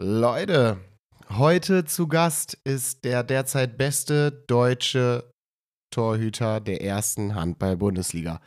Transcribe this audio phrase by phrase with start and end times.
[0.00, 0.78] Leute,
[1.28, 5.28] heute zu Gast ist der derzeit beste deutsche
[5.92, 8.40] Torhüter der ersten Handball-Bundesliga.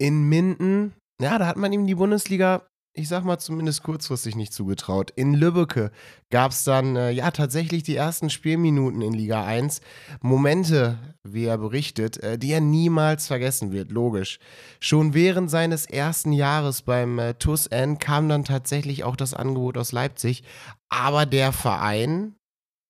[0.00, 2.66] In Minden, ja, da hat man ihm die Bundesliga,
[2.98, 5.12] ich sag mal zumindest kurzfristig nicht zugetraut.
[5.14, 5.92] In Lübbecke
[6.30, 9.80] gab es dann, äh, ja, tatsächlich die ersten Spielminuten in Liga 1.
[10.20, 14.40] Momente, wie er berichtet, äh, die er niemals vergessen wird, logisch.
[14.80, 19.78] Schon während seines ersten Jahres beim äh, TUS N kam dann tatsächlich auch das Angebot
[19.78, 20.42] aus Leipzig,
[20.88, 22.34] aber der Verein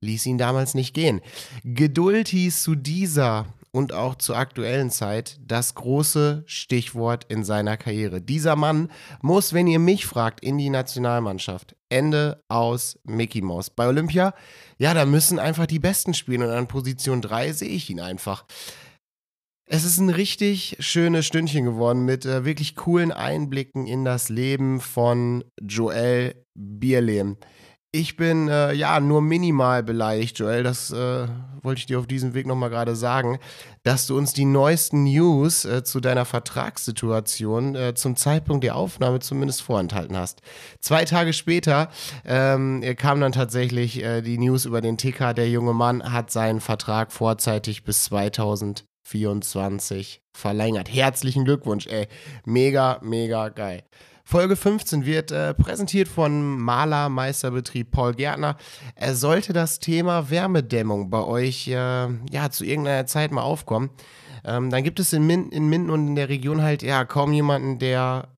[0.01, 1.21] ließ ihn damals nicht gehen.
[1.65, 3.47] Geduld hieß zu dieser
[3.79, 8.21] und auch zur aktuellen Zeit das große Stichwort in seiner Karriere.
[8.21, 8.91] Dieser Mann
[9.23, 11.77] muss, wenn ihr mich fragt, in die Nationalmannschaft.
[11.89, 13.71] Ende aus Mickey Mouse.
[13.71, 14.35] Bei Olympia,
[14.79, 18.47] ja, da müssen einfach die Besten spielen und an Position 3 sehe ich ihn einfach.
[19.67, 24.81] Es ist ein richtig schönes Stündchen geworden mit äh, wirklich coolen Einblicken in das Leben
[24.81, 27.37] von Joel Bierlehm.
[27.91, 30.63] Ich bin äh, ja nur minimal beleidigt, Joel.
[30.63, 31.27] Das äh,
[31.63, 33.39] wollte ich dir auf diesem Weg nochmal gerade sagen,
[33.83, 39.21] dass du uns die neuesten News äh, zu deiner Vertragssituation äh, zum Zeitpunkt der Aufnahme
[39.21, 40.43] zumindest vorenthalten hast.
[40.81, 41.89] Zwei Tage später
[42.27, 45.33] ähm, kam dann tatsächlich äh, die News über den Ticker.
[45.33, 50.93] Der junge Mann hat seinen Vertrag vorzeitig bis 2024 verlängert.
[50.93, 52.07] Herzlichen Glückwunsch, ey.
[52.45, 53.83] Mega, mega geil.
[54.31, 58.59] Folge 15 wird äh, präsentiert von Malermeisterbetrieb Paul Gärtner.
[58.95, 63.89] Er sollte das Thema Wärmedämmung bei euch äh, ja zu irgendeiner Zeit mal aufkommen.
[64.45, 67.33] Ähm, dann gibt es in, Min in Minden und in der Region halt ja kaum
[67.33, 68.29] jemanden, der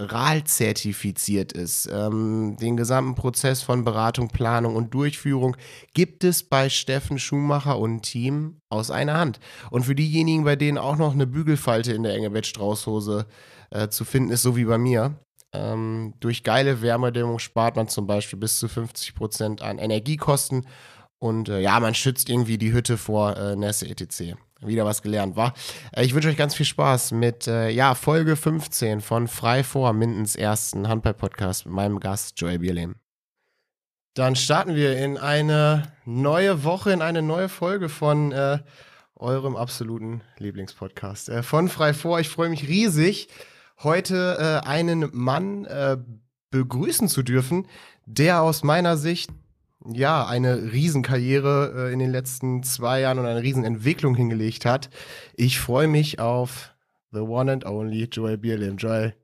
[0.00, 1.88] RAL zertifiziert ist.
[1.92, 5.56] Ähm, den gesamten Prozess von Beratung, Planung und Durchführung
[5.94, 9.38] gibt es bei Steffen Schumacher und Team aus einer Hand.
[9.70, 13.26] Und für diejenigen, bei denen auch noch eine Bügelfalte in der Engelbert-Strauß-Hose
[13.72, 15.14] äh, zu finden ist, so wie bei mir.
[15.52, 20.66] Ähm, durch geile Wärmedämmung spart man zum Beispiel bis zu 50 Prozent an Energiekosten
[21.18, 24.34] und äh, ja, man schützt irgendwie die Hütte vor äh, Nässe etc.
[24.60, 25.54] Wieder was gelernt, war.
[25.92, 29.92] Äh, ich wünsche euch ganz viel Spaß mit äh, ja, Folge 15 von Frei vor
[29.92, 32.96] Mindens ersten Handball-Podcast mit meinem Gast Joel Bierlehm.
[34.14, 38.58] Dann starten wir in eine neue Woche, in eine neue Folge von äh,
[39.16, 41.28] eurem absoluten Lieblingspodcast.
[41.28, 42.20] Äh, von Frei vor.
[42.20, 43.28] Ich freue mich riesig,
[43.84, 45.96] heute äh, einen Mann äh,
[46.50, 47.66] begrüßen zu dürfen,
[48.06, 49.30] der aus meiner Sicht
[49.90, 54.90] ja eine Riesenkarriere äh, in den letzten zwei Jahren und eine Riesenentwicklung hingelegt hat.
[55.34, 56.74] Ich freue mich auf
[57.12, 58.76] the one and only Joel Bierlim.
[58.76, 59.14] Joel,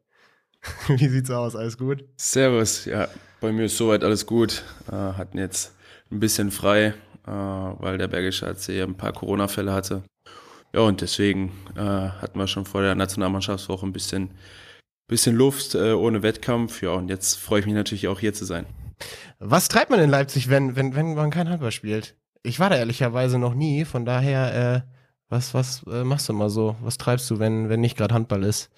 [0.89, 1.55] wie sieht's aus?
[1.55, 2.05] Alles gut?
[2.17, 3.09] Servus, ja,
[3.41, 4.65] bei mir ist soweit alles gut.
[4.91, 5.75] Äh, hatten jetzt
[6.11, 6.95] ein bisschen frei,
[7.27, 10.03] äh, weil der Bergische HC ein paar Corona-Fälle hatte.
[10.73, 14.31] Ja, und deswegen äh, hatten wir schon vor der Nationalmannschaftswoche ein bisschen,
[15.07, 16.83] bisschen Luft äh, ohne Wettkampf.
[16.83, 18.67] Ja, und jetzt freue ich mich natürlich auch hier zu sein.
[19.39, 22.17] Was treibt man in Leipzig, wenn, wenn, wenn man kein Handball spielt?
[22.43, 24.93] Ich war da ehrlicherweise noch nie, von daher, äh,
[25.29, 26.77] was, was äh, machst du mal so?
[26.83, 28.71] Was treibst du, wenn, wenn nicht gerade Handball ist?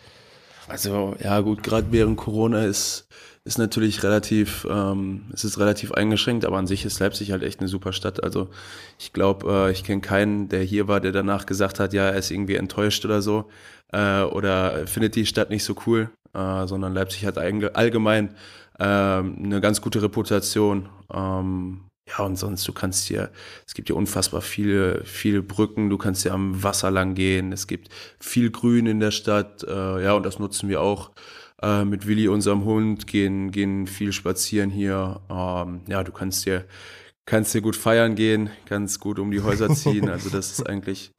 [0.69, 3.09] Also, ja, gut, gerade während Corona ist,
[3.51, 7.59] ist natürlich relativ, ähm, es ist relativ eingeschränkt, aber an sich ist Leipzig halt echt
[7.59, 8.23] eine super Stadt.
[8.23, 8.49] Also
[8.97, 12.17] ich glaube, äh, ich kenne keinen, der hier war, der danach gesagt hat, ja, er
[12.17, 13.51] ist irgendwie enttäuscht oder so
[13.93, 18.37] äh, oder findet die Stadt nicht so cool, äh, sondern Leipzig hat allgemein
[18.79, 20.89] äh, eine ganz gute Reputation.
[21.13, 23.31] Ähm, ja, und sonst, du kannst hier,
[23.67, 27.67] es gibt hier unfassbar viele, viele Brücken, du kannst hier am Wasser lang gehen, es
[27.67, 27.89] gibt
[28.21, 31.11] viel Grün in der Stadt, äh, ja, und das nutzen wir auch
[31.63, 35.21] äh, mit Willi, unserem Hund, gehen, gehen viel spazieren hier.
[35.29, 36.65] Ähm, ja, du kannst dir,
[37.27, 40.09] kannst dir gut feiern gehen, kannst gut um die Häuser ziehen.
[40.09, 41.13] Also das ist eigentlich,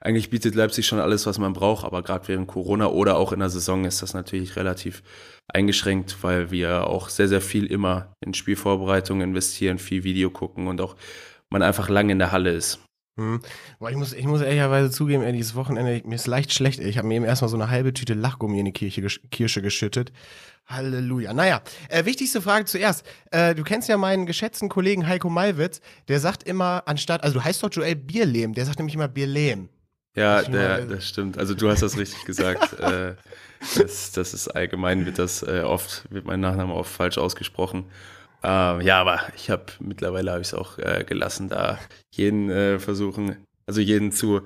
[0.00, 3.40] eigentlich bietet Leipzig schon alles, was man braucht, aber gerade während Corona oder auch in
[3.40, 5.02] der Saison ist das natürlich relativ
[5.48, 10.80] eingeschränkt, weil wir auch sehr, sehr viel immer in Spielvorbereitungen investieren, viel Video gucken und
[10.80, 10.96] auch
[11.50, 12.83] man einfach lange in der Halle ist.
[13.16, 13.40] Hm.
[13.78, 16.80] Boah, ich muss, ich muss ehrlicherweise zugeben, ey, dieses Wochenende, mir ist leicht schlecht.
[16.80, 16.88] Ey.
[16.88, 20.12] Ich habe mir eben erstmal so eine halbe Tüte Lachgummi in die Kirche, Kirsche geschüttet.
[20.66, 21.34] Halleluja.
[21.34, 23.04] Naja, äh, wichtigste Frage zuerst.
[23.30, 27.44] Äh, du kennst ja meinen geschätzten Kollegen Heiko Malwitz, der sagt immer anstatt, also du
[27.44, 29.68] heißt doch Joel Bierlehm, der sagt nämlich immer Bierlehm.
[30.16, 31.38] Ja, der, das stimmt.
[31.38, 32.72] Also du hast das richtig gesagt.
[32.80, 33.14] äh,
[33.76, 37.86] das, das ist allgemein, wird das äh, oft, wird mein Nachname oft falsch ausgesprochen.
[38.44, 41.78] Ähm, ja, aber ich habe mittlerweile habe ich es auch äh, gelassen, da
[42.10, 43.36] jeden äh, versuchen,
[43.66, 44.42] also jeden zu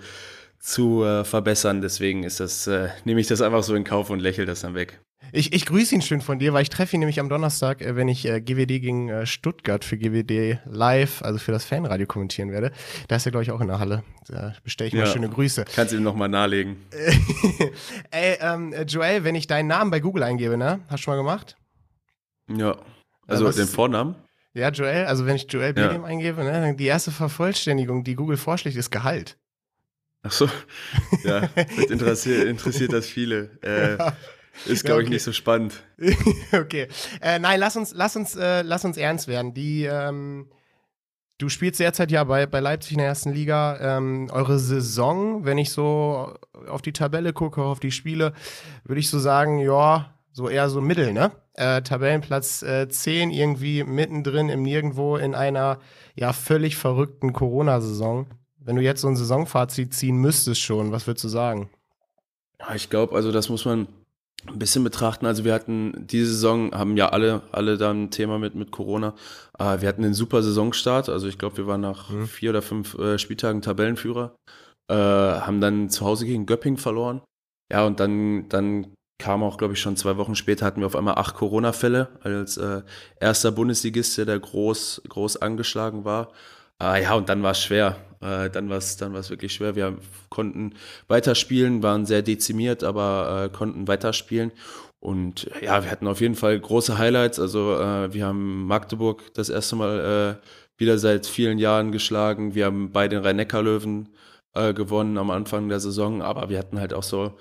[0.61, 1.81] zu äh, verbessern.
[1.81, 4.75] Deswegen ist das, äh, nehme ich das einfach so in Kauf und lächle das dann
[4.75, 5.01] weg.
[5.31, 7.97] Ich, ich grüße ihn schön von dir, weil ich treffe ihn nämlich am Donnerstag, äh,
[7.97, 12.51] wenn ich äh, GWD gegen äh, Stuttgart für GWD live, also für das Fanradio kommentieren
[12.51, 12.73] werde.
[13.09, 14.05] Da ist er, glaube ich, auch in der Halle.
[14.27, 15.01] Da bestelle ich ja.
[15.01, 15.67] mal schöne Grüße.
[15.75, 16.77] Kannst du ihm nochmal nahelegen.
[18.11, 20.81] Ey, ähm, Joel, wenn ich deinen Namen bei Google eingebe, ne?
[20.89, 21.57] Hast du schon mal gemacht?
[22.49, 22.77] Ja.
[23.29, 24.17] Also den Vornamen?
[24.55, 26.05] Ja, Joel, also wenn ich Joel Begim ja.
[26.05, 29.39] eingebe, ne, die erste Vervollständigung, die Google vorschlägt, ist Gehalt.
[30.23, 30.49] Ach so,
[31.25, 31.49] ja,
[31.89, 33.59] interessiert, interessiert das viele.
[33.63, 34.17] Äh, ja.
[34.67, 35.05] Ist, glaube ja, okay.
[35.05, 35.85] ich, nicht so spannend.
[36.53, 36.89] okay.
[37.21, 39.55] Äh, nein, lass uns, lass uns, äh, lass uns ernst werden.
[39.55, 40.51] Die, ähm,
[41.39, 43.79] du spielst derzeit ja bei, bei Leipzig in der ersten Liga.
[43.81, 46.35] Ähm, eure Saison, wenn ich so
[46.67, 48.33] auf die Tabelle gucke, auf die Spiele,
[48.83, 51.33] würde ich so sagen, ja, so eher so Mittel, ne?
[51.55, 55.81] Äh, Tabellenplatz äh, 10 irgendwie mittendrin im Nirgendwo in einer
[56.15, 58.29] ja völlig verrückten Corona-Saison.
[58.57, 61.71] Wenn du jetzt so ein Saisonfazit ziehen müsstest schon, was würdest du sagen?
[62.61, 63.89] Ja, ich glaube, also das muss man
[64.47, 65.27] ein bisschen betrachten.
[65.27, 69.15] Also wir hatten diese Saison, haben ja alle, alle da ein Thema mit, mit Corona.
[69.59, 71.09] Äh, wir hatten einen super Saisonstart.
[71.09, 72.29] Also ich glaube, wir waren nach mhm.
[72.29, 74.37] vier oder fünf äh, Spieltagen Tabellenführer.
[74.89, 77.23] Äh, haben dann zu Hause gegen Göpping verloren.
[77.73, 80.97] Ja, und dann, dann kam auch, glaube ich, schon zwei Wochen später hatten wir auf
[80.97, 82.83] einmal acht Corona-Fälle als äh,
[83.21, 86.33] erster Bundesligist, der groß, groß angeschlagen war.
[86.81, 87.97] Äh, ja, und dann war es schwer.
[88.21, 89.75] Äh, dann war es dann war's wirklich schwer.
[89.75, 89.97] Wir
[90.29, 90.75] konnten
[91.09, 94.53] weiterspielen, waren sehr dezimiert, aber äh, konnten weiterspielen.
[95.01, 97.39] Und ja, wir hatten auf jeden Fall große Highlights.
[97.39, 102.55] Also äh, wir haben Magdeburg das erste Mal äh, wieder seit vielen Jahren geschlagen.
[102.55, 104.09] Wir haben bei den Rhein-Neckar-Löwen
[104.55, 107.35] äh, gewonnen am Anfang der Saison, aber wir hatten halt auch so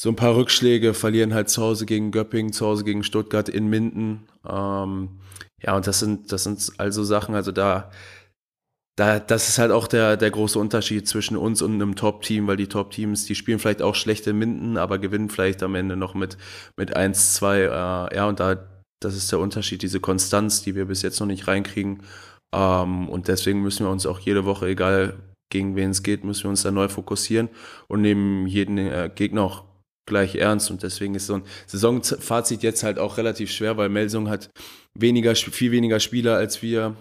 [0.00, 3.66] so ein paar Rückschläge, verlieren halt zu Hause gegen Göppingen, zu Hause gegen Stuttgart in
[3.66, 4.28] Minden.
[4.48, 5.18] Ähm,
[5.60, 7.90] ja, und das sind, das sind also Sachen, also da,
[8.94, 12.56] da, das ist halt auch der, der große Unterschied zwischen uns und einem Top-Team, weil
[12.56, 16.38] die Top-Teams, die spielen vielleicht auch schlechte Minden, aber gewinnen vielleicht am Ende noch mit,
[16.76, 17.58] mit 1, 2.
[17.58, 17.68] Äh,
[18.14, 18.68] ja, und da,
[19.00, 22.04] das ist der Unterschied, diese Konstanz, die wir bis jetzt noch nicht reinkriegen.
[22.54, 25.16] Ähm, und deswegen müssen wir uns auch jede Woche, egal
[25.50, 27.48] gegen wen es geht, müssen wir uns da neu fokussieren
[27.88, 29.67] und nehmen jeden äh, Gegner auch
[30.08, 34.28] gleich ernst und deswegen ist so ein Saisonfazit jetzt halt auch relativ schwer, weil Melsung
[34.28, 34.50] hat
[34.94, 36.96] weniger, viel weniger Spieler als wir.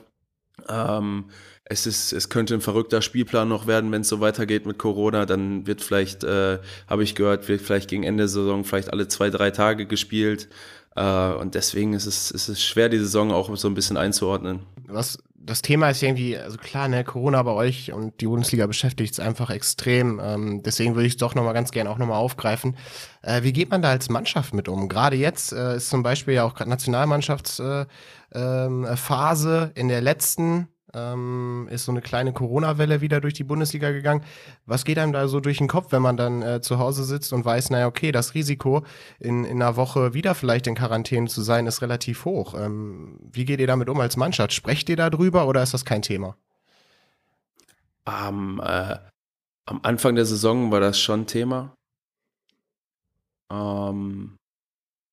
[0.70, 1.26] Ähm,
[1.70, 5.26] es, ist, es könnte ein verrückter Spielplan noch werden, wenn es so weitergeht mit Corona.
[5.26, 9.08] Dann wird vielleicht, äh, habe ich gehört, wird vielleicht gegen Ende der Saison vielleicht alle
[9.08, 10.48] zwei, drei Tage gespielt.
[10.96, 14.62] Äh, und deswegen ist es, ist es schwer, die Saison auch so ein bisschen einzuordnen.
[14.88, 19.14] Was das Thema ist irgendwie, also klar, ne, Corona bei euch und die Bundesliga beschäftigt
[19.14, 20.20] es einfach extrem.
[20.22, 22.76] Ähm, deswegen würde ich es doch nochmal ganz gerne auch nochmal aufgreifen.
[23.22, 24.90] Äh, wie geht man da als Mannschaft mit um?
[24.90, 27.88] Gerade jetzt äh, ist zum Beispiel ja auch Nationalmannschaftsphase
[28.34, 33.92] äh, ähm, in der letzten ähm, ist so eine kleine Corona-Welle wieder durch die Bundesliga
[33.92, 34.24] gegangen.
[34.66, 37.34] Was geht einem da so durch den Kopf, wenn man dann äh, zu Hause sitzt
[37.34, 38.84] und weiß, naja, okay, das Risiko,
[39.20, 42.54] in, in einer Woche wieder vielleicht in Quarantäne zu sein, ist relativ hoch.
[42.54, 44.54] Ähm, wie geht ihr damit um als Mannschaft?
[44.54, 46.38] Sprecht ihr da drüber oder ist das kein Thema?
[48.06, 48.98] Um, äh,
[49.66, 51.76] am Anfang der Saison war das schon Thema.
[53.52, 54.38] Ähm,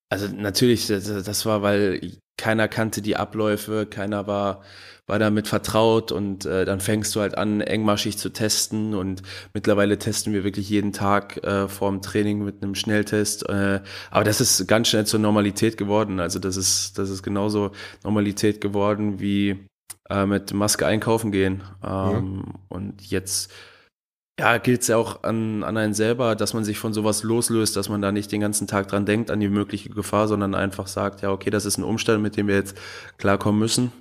[0.08, 4.62] also natürlich, das, das war, weil keiner kannte die Abläufe, keiner war
[5.06, 9.22] war damit vertraut und äh, dann fängst du halt an, engmaschig zu testen und
[9.52, 13.48] mittlerweile testen wir wirklich jeden Tag äh, vor dem Training mit einem Schnelltest.
[13.48, 16.20] Äh, aber das ist ganz schnell zur Normalität geworden.
[16.20, 17.72] Also das ist, das ist genauso
[18.02, 19.66] Normalität geworden wie
[20.08, 21.62] äh, mit Maske einkaufen gehen.
[21.84, 22.44] Ähm, mhm.
[22.68, 23.52] Und jetzt
[24.40, 27.76] ja, gilt es ja auch an, an einen selber, dass man sich von sowas loslöst,
[27.76, 30.86] dass man da nicht den ganzen Tag dran denkt, an die mögliche Gefahr, sondern einfach
[30.86, 32.76] sagt, ja, okay, das ist ein Umstand, mit dem wir jetzt
[33.18, 33.92] klarkommen müssen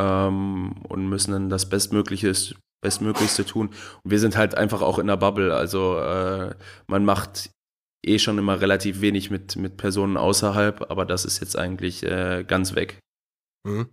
[0.00, 2.32] ähm, und müssen dann das Bestmögliche,
[2.80, 3.68] Bestmöglichste tun.
[4.02, 5.54] Und wir sind halt einfach auch in der Bubble.
[5.54, 6.54] Also äh,
[6.86, 7.50] man macht
[8.04, 12.44] eh schon immer relativ wenig mit, mit Personen außerhalb, aber das ist jetzt eigentlich äh,
[12.46, 12.98] ganz weg.
[13.64, 13.88] Mhm.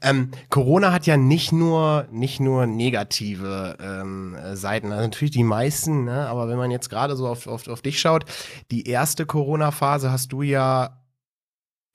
[0.00, 6.04] Ähm, Corona hat ja nicht nur nicht nur negative ähm, Seiten, also natürlich die meisten,
[6.04, 6.26] ne?
[6.26, 8.24] aber wenn man jetzt gerade so auf, auf, auf dich schaut,
[8.70, 11.04] die erste Corona-Phase hast du ja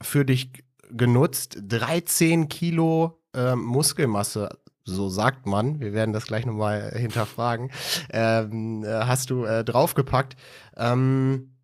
[0.04, 0.52] für dich
[0.92, 4.50] genutzt, 13 Kilo äh, Muskelmasse
[4.86, 7.72] so sagt man, wir werden das gleich nochmal hinterfragen,
[8.12, 10.36] ähm, äh, hast du äh, draufgepackt.
[10.78, 11.56] Ähm,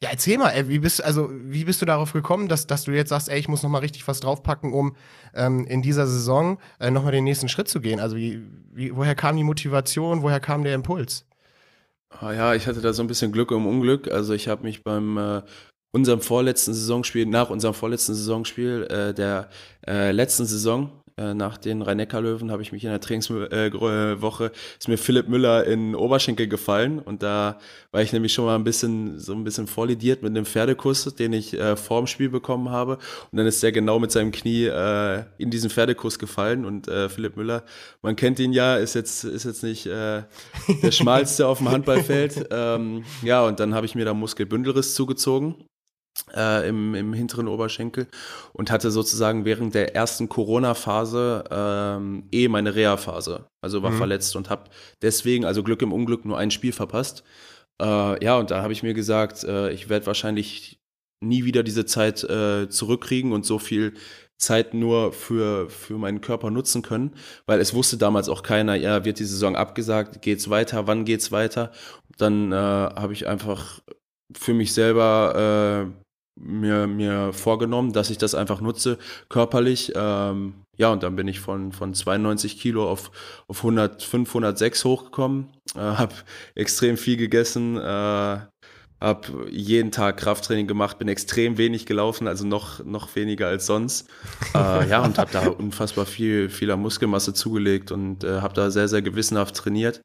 [0.00, 2.92] ja, erzähl mal, ey, wie bist, also, wie bist du darauf gekommen, dass, dass du
[2.92, 4.94] jetzt sagst, ey, ich muss nochmal richtig was draufpacken, um
[5.34, 7.98] ähm, in dieser Saison äh, nochmal den nächsten Schritt zu gehen?
[7.98, 8.40] Also, wie,
[8.72, 11.26] wie, woher kam die Motivation, woher kam der Impuls?
[12.10, 14.08] Ah, ja, ich hatte da so ein bisschen Glück im Unglück.
[14.08, 15.42] Also, ich habe mich beim äh,
[15.92, 19.48] unserem vorletzten Saisonspiel, nach unserem vorletzten Saisonspiel äh, der
[19.86, 24.88] äh, letzten Saison, äh, nach den Rhein-Neckar-Löwen, habe ich mich in der Trainingswoche, äh, ist
[24.88, 27.00] mir Philipp Müller in Oberschenkel gefallen.
[27.00, 27.58] Und da
[27.90, 31.32] war ich nämlich schon mal ein bisschen, so ein bisschen vorlidiert mit einem Pferdekuss, den
[31.32, 32.98] ich äh, vor dem Spiel bekommen habe.
[33.32, 36.64] Und dann ist der genau mit seinem Knie äh, in diesen Pferdekuss gefallen.
[36.64, 37.64] Und äh, Philipp Müller,
[38.00, 40.22] man kennt ihn ja, ist jetzt, ist jetzt nicht äh,
[40.82, 45.56] der schmalste auf dem Handballfeld, ähm, ja und dann habe ich mir da Muskelbündelriss zugezogen
[46.34, 48.08] äh, im, im hinteren Oberschenkel
[48.52, 53.46] und hatte sozusagen während der ersten Corona-Phase ähm, eh meine Reha-Phase.
[53.62, 53.96] Also war mhm.
[53.98, 54.64] verletzt und habe
[55.02, 57.24] deswegen, also Glück im Unglück, nur ein Spiel verpasst.
[57.80, 60.80] Äh, ja, und da habe ich mir gesagt, äh, ich werde wahrscheinlich
[61.20, 63.94] nie wieder diese Zeit äh, zurückkriegen und so viel
[64.38, 67.14] Zeit nur für, für meinen Körper nutzen können,
[67.46, 71.32] weil es wusste damals auch keiner, ja, wird die Saison abgesagt, geht's weiter, wann geht's
[71.32, 71.72] weiter?
[72.18, 73.80] Dann äh, habe ich einfach
[74.36, 76.07] für mich selber äh,
[76.40, 79.92] mir, mir vorgenommen, dass ich das einfach nutze, körperlich.
[79.94, 83.10] Ähm, ja, und dann bin ich von, von 92 Kilo auf,
[83.48, 86.14] auf 105, 106 hochgekommen, äh, habe
[86.54, 88.38] extrem viel gegessen, äh,
[89.00, 94.08] habe jeden Tag Krafttraining gemacht, bin extrem wenig gelaufen, also noch, noch weniger als sonst.
[94.54, 98.88] äh, ja, und habe da unfassbar viel, vieler Muskelmasse zugelegt und äh, habe da sehr,
[98.88, 100.00] sehr gewissenhaft trainiert.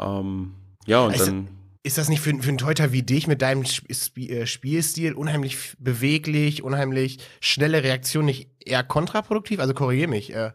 [0.00, 0.54] Ähm,
[0.86, 1.48] ja, und also, dann
[1.82, 6.62] ist das nicht für, für einen Teuter wie dich mit deinem äh, Spielstil unheimlich beweglich,
[6.62, 9.58] unheimlich schnelle Reaktion nicht eher kontraproduktiv?
[9.60, 10.34] Also korrigiere mich.
[10.34, 10.52] Äh.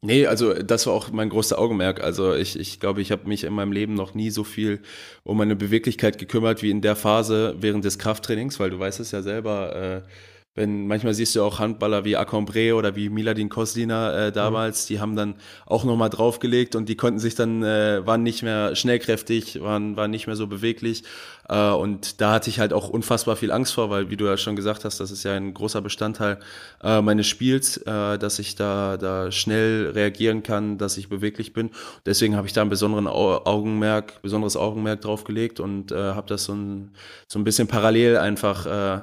[0.00, 2.00] Nee, also das war auch mein größter Augenmerk.
[2.02, 4.80] Also ich, ich glaube, ich habe mich in meinem Leben noch nie so viel
[5.24, 9.10] um meine Beweglichkeit gekümmert wie in der Phase während des Krafttrainings, weil du weißt es
[9.10, 10.08] ja selber, äh,
[10.54, 14.86] wenn manchmal siehst du auch Handballer wie Acombre oder wie Miladin Koslina äh, damals, mhm.
[14.88, 15.34] die haben dann
[15.66, 20.10] auch nochmal draufgelegt und die konnten sich dann, äh, waren nicht mehr schnellkräftig, waren, waren
[20.10, 21.04] nicht mehr so beweglich.
[21.48, 24.36] Äh, und da hatte ich halt auch unfassbar viel Angst vor, weil wie du ja
[24.36, 26.40] schon gesagt hast, das ist ja ein großer Bestandteil
[26.82, 31.70] äh, meines Spiels, äh, dass ich da, da schnell reagieren kann, dass ich beweglich bin.
[32.04, 36.54] Deswegen habe ich da ein besonderen Augenmerk, besonderes Augenmerk draufgelegt und äh, habe das so
[36.54, 36.90] ein,
[37.28, 39.00] so ein bisschen parallel einfach äh,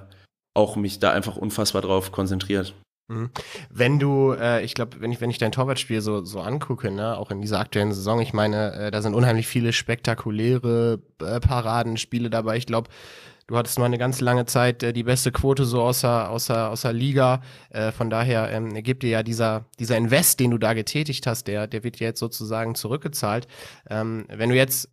[0.56, 2.74] auch mich da einfach unfassbar drauf konzentriert.
[3.08, 3.30] Mhm.
[3.70, 7.18] Wenn du, äh, ich glaube, wenn ich, wenn ich dein Torwartspiel so, so angucke, ne,
[7.18, 12.32] auch in dieser aktuellen Saison, ich meine, äh, da sind unheimlich viele spektakuläre äh, Paradenspiele
[12.32, 12.58] dabei.
[12.58, 12.90] Ich glaube,
[13.46, 16.94] du hattest nur eine ganz lange Zeit äh, die beste Quote so außer, außer, außer
[16.94, 17.42] Liga.
[17.70, 21.48] Äh, von daher ähm, gibt dir ja dieser, dieser Invest, den du da getätigt hast,
[21.48, 23.48] der, der wird dir jetzt sozusagen zurückgezahlt.
[23.88, 24.90] Ähm, wenn du jetzt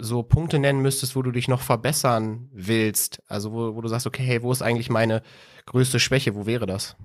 [0.00, 4.06] so Punkte nennen müsstest, wo du dich noch verbessern willst, also wo, wo du sagst,
[4.06, 5.22] okay, hey, wo ist eigentlich meine
[5.66, 6.96] größte Schwäche, wo wäre das?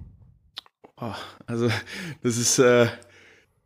[0.97, 1.13] Oh,
[1.47, 1.69] also
[2.21, 2.87] das ist, äh,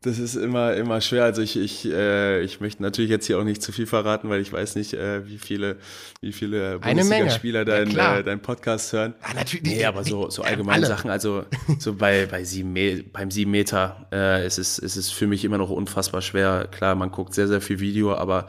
[0.02, 1.26] das ist immer, immer schwer.
[1.26, 4.40] Also ich, ich, äh, ich möchte natürlich jetzt hier auch nicht zu viel verraten, weil
[4.40, 5.78] ich weiß nicht, äh, wie viele,
[6.22, 9.16] wie viele Bundesliga-Spieler deinen ja, äh, dein Podcast hören.
[9.28, 9.76] Ja, natürlich.
[9.76, 10.88] Nee, aber so, so allgemeine alle.
[10.88, 11.46] Sachen, also
[11.80, 12.74] so bei, bei sieben
[13.12, 16.70] beim sieben Meter äh, ist, es, ist es für mich immer noch unfassbar schwer.
[16.72, 18.48] Klar, man guckt sehr, sehr viel Video, aber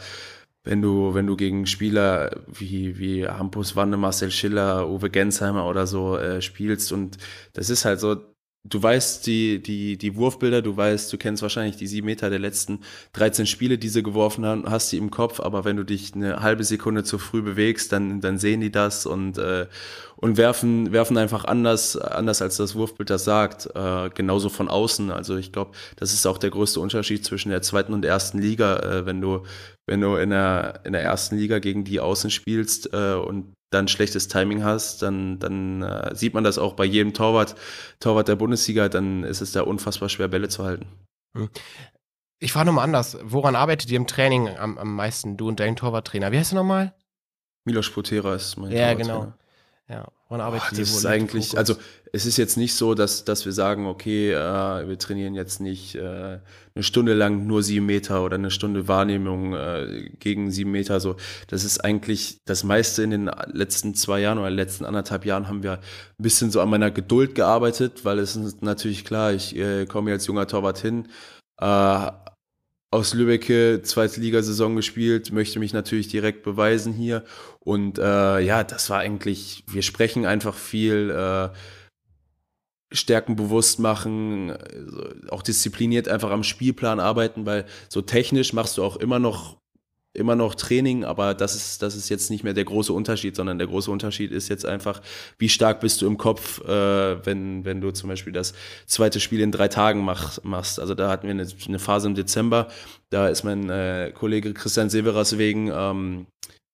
[0.68, 5.86] wenn du, wenn du gegen Spieler wie, wie Hampus Wanne, Marcel Schiller, Uwe Gensheimer oder
[5.86, 6.92] so äh, spielst.
[6.92, 7.16] Und
[7.54, 8.16] das ist halt so,
[8.64, 12.38] du weißt die, die, die Wurfbilder, du weißt, du kennst wahrscheinlich die sieben Meter der
[12.38, 12.80] letzten
[13.14, 16.40] 13 Spiele, die sie geworfen haben, hast die im Kopf, aber wenn du dich eine
[16.42, 19.66] halbe Sekunde zu früh bewegst, dann, dann sehen die das und, äh,
[20.16, 25.10] und werfen, werfen einfach anders, anders als das Wurfbild das sagt, äh, genauso von außen.
[25.10, 28.78] Also ich glaube, das ist auch der größte Unterschied zwischen der zweiten und ersten Liga,
[28.78, 29.44] äh, wenn du,
[29.86, 33.88] wenn du in der, in der ersten Liga gegen die Außen spielst äh, und dann
[33.88, 37.54] schlechtes Timing hast, dann, dann äh, sieht man das auch bei jedem Torwart,
[38.00, 40.86] Torwart der Bundesliga, dann ist es da unfassbar schwer, Bälle zu halten.
[41.36, 41.50] Hm.
[42.40, 43.18] Ich frage nochmal anders.
[43.22, 46.30] Woran arbeitet ihr im Training am, am meisten, du und dein Torwarttrainer?
[46.32, 46.94] Wie heißt du nochmal?
[47.64, 49.32] Milos Potera ist mein Ja, genau.
[49.90, 51.74] Ja, woran arbeitet oh, das ist eigentlich, also
[52.12, 55.94] es ist jetzt nicht so, dass, dass wir sagen, okay, äh, wir trainieren jetzt nicht
[55.94, 56.40] äh,
[56.74, 61.00] eine Stunde lang nur sieben Meter oder eine Stunde Wahrnehmung äh, gegen sieben Meter.
[61.00, 61.16] So,
[61.46, 65.62] das ist eigentlich das meiste in den letzten zwei Jahren oder letzten anderthalb Jahren haben
[65.62, 69.86] wir ein bisschen so an meiner Geduld gearbeitet, weil es ist natürlich klar, ich äh,
[69.86, 71.08] komme als junger Torwart hin,
[71.62, 72.10] äh,
[72.90, 77.22] aus Lübeck zweite Ligasaison gespielt, möchte mich natürlich direkt beweisen hier.
[77.68, 81.50] Und äh, ja, das war eigentlich, wir sprechen einfach viel, äh,
[82.90, 84.56] Stärken bewusst machen,
[85.28, 89.58] auch diszipliniert einfach am Spielplan arbeiten, weil so technisch machst du auch immer noch
[90.14, 93.58] immer noch Training, aber das ist, das ist jetzt nicht mehr der große Unterschied, sondern
[93.58, 95.02] der große Unterschied ist jetzt einfach,
[95.38, 98.54] wie stark bist du im Kopf, äh, wenn, wenn du zum Beispiel das
[98.86, 100.80] zweite Spiel in drei Tagen mach, machst.
[100.80, 102.68] Also da hatten wir eine, eine Phase im Dezember,
[103.10, 106.26] da ist mein äh, Kollege Christian Severas wegen ähm,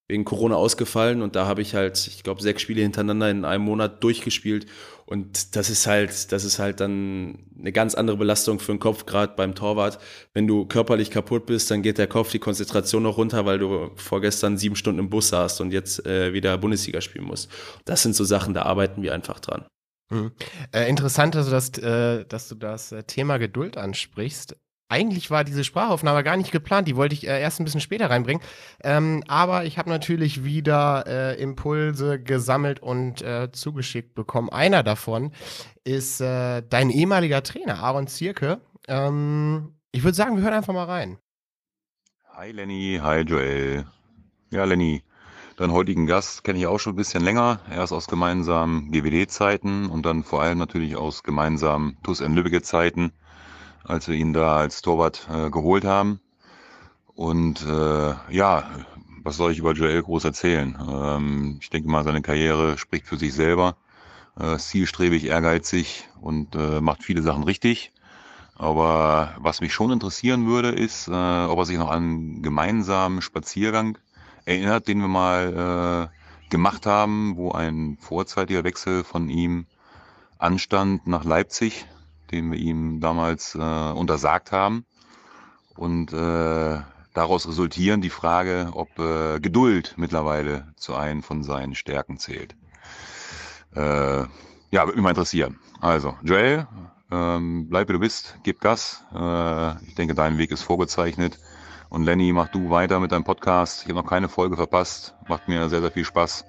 [0.09, 3.65] wegen Corona ausgefallen und da habe ich halt, ich glaube, sechs Spiele hintereinander in einem
[3.65, 4.67] Monat durchgespielt
[5.07, 9.07] und das ist halt, das ist halt dann eine ganz andere Belastung für den Kopf,
[9.07, 9.99] gerade beim Torwart.
[10.35, 13.91] Wenn du körperlich kaputt bist, dann geht der Kopf die Konzentration noch runter, weil du
[13.97, 17.51] vorgestern sieben Stunden im Bus saßt und jetzt äh, wieder Bundesliga spielen musst.
[17.85, 19.65] Das sind so Sachen, da arbeiten wir einfach dran.
[20.11, 20.33] Mhm.
[20.73, 24.57] Äh, interessant, also dass, äh, dass du das äh, Thema Geduld ansprichst.
[24.89, 28.11] Eigentlich war diese Sprachaufnahme gar nicht geplant, die wollte ich äh, erst ein bisschen später
[28.11, 28.43] reinbringen.
[28.83, 34.51] Ähm, aber ich habe natürlich wieder äh, Impulse gesammelt und äh, zugeschickt bekommen.
[34.51, 35.33] Einer davon
[35.85, 38.61] ist äh, dein ehemaliger Trainer, Aaron Zierke.
[38.87, 41.19] Ähm, ich würde sagen, wir hören einfach mal rein.
[42.37, 43.87] Hi Lenny, hi Joel.
[44.51, 45.03] Ja, Lenny,
[45.57, 47.61] deinen heutigen Gast kenne ich auch schon ein bisschen länger.
[47.71, 53.13] Erst aus gemeinsamen GWD-Zeiten und dann vor allem natürlich aus gemeinsamen TUS in Lübbecke-Zeiten
[53.85, 56.21] als wir ihn da als Torwart äh, geholt haben.
[57.15, 58.65] Und äh, ja,
[59.23, 60.77] was soll ich über Joel groß erzählen?
[60.89, 63.77] Ähm, ich denke mal, seine Karriere spricht für sich selber.
[64.39, 67.93] Äh, zielstrebig, ehrgeizig und äh, macht viele Sachen richtig.
[68.57, 73.23] Aber was mich schon interessieren würde, ist, äh, ob er sich noch an einen gemeinsamen
[73.23, 73.99] Spaziergang
[74.45, 79.67] erinnert, den wir mal äh, gemacht haben, wo ein vorzeitiger Wechsel von ihm
[80.39, 81.87] anstand nach Leipzig
[82.31, 84.85] den wir ihm damals äh, untersagt haben.
[85.77, 86.81] Und äh,
[87.13, 92.55] daraus resultieren die Frage, ob äh, Geduld mittlerweile zu einem von seinen Stärken zählt.
[93.75, 94.25] Äh,
[94.71, 95.59] ja, würde mich mal interessieren.
[95.81, 96.67] Also, Joel,
[97.11, 99.05] ähm, bleib wie du bist, gib Gas.
[99.15, 101.39] Äh, ich denke, dein Weg ist vorgezeichnet.
[101.91, 103.83] Und Lenny, mach du weiter mit deinem Podcast.
[103.83, 105.15] Ich habe noch keine Folge verpasst.
[105.29, 106.45] Macht mir sehr, sehr viel Spaß.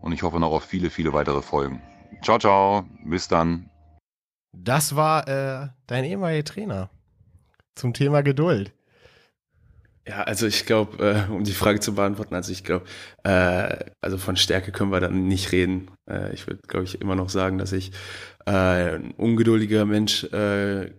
[0.00, 1.82] Und ich hoffe noch auf viele, viele weitere Folgen.
[2.22, 2.84] Ciao, ciao.
[3.04, 3.68] Bis dann.
[4.52, 6.90] Das war äh, dein ehemaliger Trainer
[7.74, 8.72] zum Thema Geduld.
[10.08, 12.86] Ja, also ich glaube, äh, um die Frage zu beantworten, also ich glaube,
[13.24, 15.90] äh, also von Stärke können wir dann nicht reden.
[16.10, 17.92] Äh, ich würde, glaube ich, immer noch sagen, dass ich
[18.46, 20.92] äh, ein ungeduldiger Mensch äh,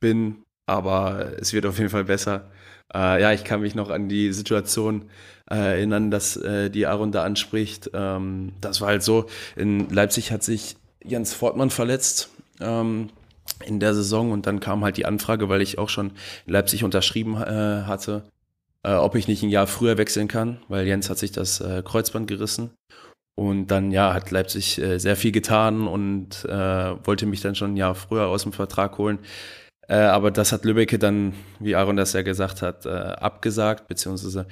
[0.00, 2.50] bin, aber es wird auf jeden Fall besser.
[2.94, 5.10] Äh, ja, ich kann mich noch an die Situation
[5.48, 7.90] erinnern, dass die Aaron da anspricht.
[7.94, 13.10] Ähm, das war halt so, in Leipzig hat sich Jens Fortmann verletzt ähm,
[13.64, 16.12] in der Saison und dann kam halt die Anfrage, weil ich auch schon
[16.46, 18.24] in Leipzig unterschrieben äh, hatte,
[18.82, 21.82] äh, ob ich nicht ein Jahr früher wechseln kann, weil Jens hat sich das äh,
[21.84, 22.70] Kreuzband gerissen.
[23.38, 27.74] Und dann, ja, hat Leipzig äh, sehr viel getan und äh, wollte mich dann schon
[27.74, 29.18] ein Jahr früher aus dem Vertrag holen.
[29.88, 34.46] Äh, aber das hat Lübbecke dann, wie Aaron das ja gesagt hat, äh, abgesagt, beziehungsweise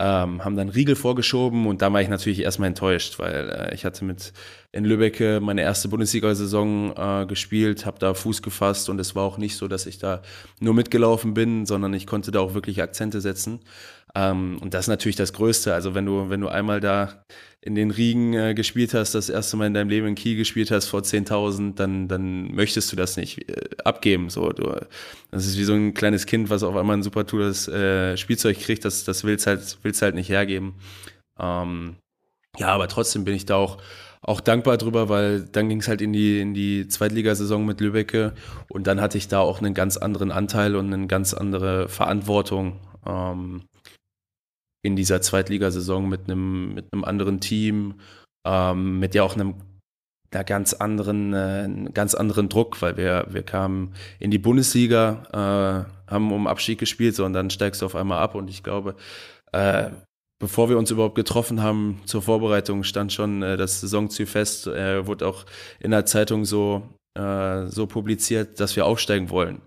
[0.00, 3.84] ähm, haben dann Riegel vorgeschoben und da war ich natürlich erstmal enttäuscht, weil äh, ich
[3.84, 4.32] hatte mit
[4.72, 9.38] in Lübbecke meine erste Bundesliga-Saison äh, gespielt, habe da Fuß gefasst und es war auch
[9.38, 10.22] nicht so, dass ich da
[10.58, 13.60] nur mitgelaufen bin, sondern ich konnte da auch wirklich Akzente setzen.
[14.14, 15.74] Ähm, und das ist natürlich das Größte.
[15.74, 17.24] Also wenn du, wenn du einmal da
[17.62, 20.70] in den Riegen äh, gespielt hast, das erste Mal in deinem Leben in Kiel gespielt
[20.70, 24.30] hast vor 10.000, dann, dann möchtest du das nicht äh, abgeben.
[24.30, 24.74] So, du,
[25.30, 28.58] das ist wie so ein kleines Kind, was auf einmal ein super tolles äh, Spielzeug
[28.58, 30.74] kriegt, das, das willst halt, willst halt nicht hergeben.
[31.38, 31.96] Ähm,
[32.58, 33.78] ja, aber trotzdem bin ich da auch,
[34.22, 38.34] auch dankbar drüber, weil dann ging es halt in die, in die Zweitligasaison mit Lübecke
[38.68, 42.80] und dann hatte ich da auch einen ganz anderen Anteil und eine ganz andere Verantwortung.
[43.06, 43.62] Ähm,
[44.82, 47.94] in dieser Zweitligasaison mit einem, mit einem anderen Team,
[48.46, 49.54] ähm, mit ja auch einem
[50.32, 56.10] einer ganz anderen, äh, ganz anderen Druck, weil wir, wir kamen in die Bundesliga, äh,
[56.10, 58.94] haben um Abstieg gespielt, so und dann steigst du auf einmal ab und ich glaube,
[59.52, 59.90] äh,
[60.38, 65.06] bevor wir uns überhaupt getroffen haben zur Vorbereitung, stand schon äh, das Saisonziel fest, äh,
[65.06, 65.46] wurde auch
[65.80, 66.82] in der Zeitung so,
[67.18, 69.60] äh, so publiziert, dass wir aufsteigen wollen.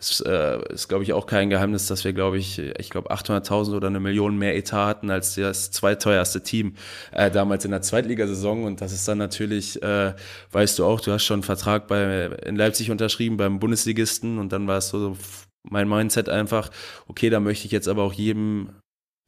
[0.00, 3.76] Es äh, ist, glaube ich, auch kein Geheimnis, dass wir, glaube ich, ich glaube 800.000
[3.76, 6.74] oder eine Million mehr Etat hatten als das zweiteuerste Team
[7.12, 8.64] äh, damals in der Zweitligasaison.
[8.64, 10.14] Und das ist dann natürlich, äh,
[10.52, 14.52] weißt du auch, du hast schon einen Vertrag bei, in Leipzig unterschrieben beim Bundesligisten und
[14.52, 15.16] dann war es so
[15.62, 16.70] mein Mindset einfach,
[17.06, 18.70] okay, da möchte ich jetzt aber auch jedem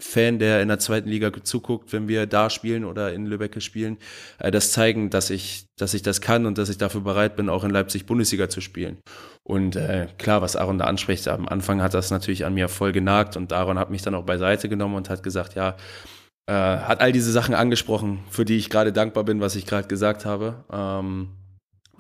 [0.03, 3.99] Fan, der in der zweiten Liga zuguckt, wenn wir da spielen oder in Lübeck spielen,
[4.39, 7.49] äh, das zeigen, dass ich, dass ich das kann und dass ich dafür bereit bin,
[7.49, 8.99] auch in Leipzig Bundesliga zu spielen.
[9.45, 12.93] Und äh, klar, was Aaron da anspricht, am Anfang hat das natürlich an mir voll
[12.93, 15.77] genagt und Aaron hat mich dann auch beiseite genommen und hat gesagt, ja,
[16.47, 19.89] äh, hat all diese Sachen angesprochen, für die ich gerade dankbar bin, was ich gerade
[19.89, 20.65] gesagt habe.
[20.73, 21.29] Ähm,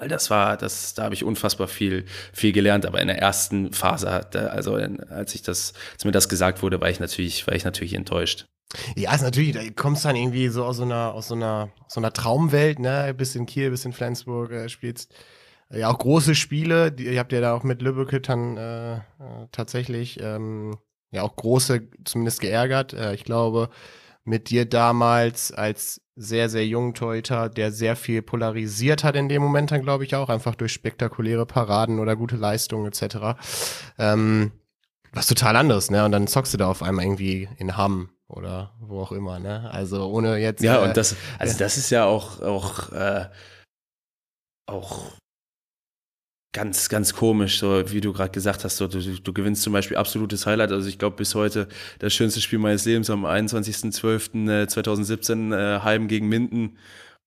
[0.03, 2.87] weil das war, das, da habe ich unfassbar viel, viel gelernt.
[2.87, 4.09] Aber in der ersten Phase,
[4.51, 7.95] also als ich das, als mir das gesagt wurde, war ich natürlich, war ich natürlich
[7.95, 8.47] enttäuscht.
[8.97, 11.95] Ja, ist natürlich, da kommst dann irgendwie so aus so einer, aus so einer, aus
[11.95, 13.15] so einer Traumwelt, ne?
[13.17, 15.15] Bis in Kiel, bis in Flensburg äh, spielst.
[15.71, 16.91] Ja, auch große Spiele.
[16.91, 19.01] Die, ihr habt ja da auch mit Lübeck dann äh, äh,
[19.53, 20.79] tatsächlich ähm,
[21.13, 22.93] ja auch große zumindest geärgert.
[22.93, 23.71] Äh, ich glaube,
[24.25, 29.43] mit dir damals als sehr, sehr jungen Torhüter, der sehr viel polarisiert hat in dem
[29.43, 33.39] Moment dann, glaube ich, auch, einfach durch spektakuläre Paraden oder gute Leistungen etc.
[33.99, 34.53] Ähm,
[35.13, 36.05] was total anderes, ne?
[36.05, 39.71] Und dann zockst du da auf einmal irgendwie in Hamm oder wo auch immer, ne?
[39.71, 40.63] Also ohne jetzt.
[40.63, 43.27] Ja, äh, und das, also das ist ja auch, auch, äh,
[44.67, 45.13] auch
[46.53, 49.97] ganz, ganz komisch, so wie du gerade gesagt hast, so, du, du gewinnst zum Beispiel
[49.97, 50.71] absolutes Highlight.
[50.73, 51.67] Also ich glaube bis heute
[51.99, 56.77] das schönste Spiel meines Lebens am 21.12.2017 äh, heim gegen Minden.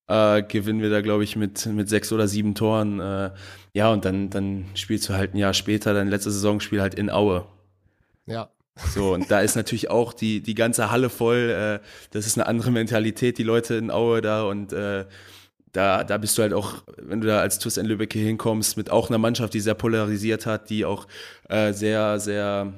[0.08, 3.00] Äh, gewinnen wir da, glaube ich, mit, mit sechs oder sieben Toren.
[3.00, 3.32] Äh,
[3.74, 7.10] ja, und dann, dann spielst du halt ein Jahr später dein letztes Saisonspiel halt in
[7.10, 7.48] Aue.
[8.28, 8.52] Ja.
[8.94, 11.50] So, und da ist natürlich auch die, die ganze Halle voll.
[11.50, 11.80] Äh,
[12.12, 15.06] das ist eine andere Mentalität, die Leute in Aue da und äh,
[15.76, 18.90] da, da bist du halt auch, wenn du da als TuS in Lübeck hinkommst, mit
[18.90, 21.08] auch einer Mannschaft, die sehr polarisiert hat, die auch
[21.50, 22.74] äh, sehr, sehr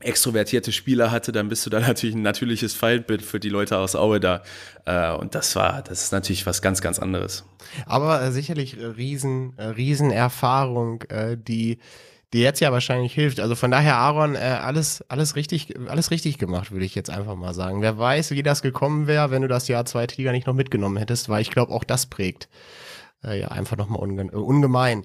[0.00, 3.94] extrovertierte Spieler hatte, dann bist du da natürlich ein natürliches Feindbild für die Leute aus
[3.94, 4.42] Aue da.
[4.84, 7.44] Äh, und das war, das ist natürlich was ganz, ganz anderes.
[7.86, 11.78] Aber äh, sicherlich äh, riesen, äh, Riesenerfahrung, äh, die
[12.32, 13.40] die jetzt ja wahrscheinlich hilft.
[13.40, 17.36] Also von daher, Aaron, äh, alles, alles, richtig, alles richtig gemacht, würde ich jetzt einfach
[17.36, 17.82] mal sagen.
[17.82, 20.96] Wer weiß, wie das gekommen wäre, wenn du das Jahr zweite Liga nicht noch mitgenommen
[20.96, 22.48] hättest, weil ich glaube, auch das prägt
[23.24, 25.04] äh, ja einfach nochmal unge äh, ungemein.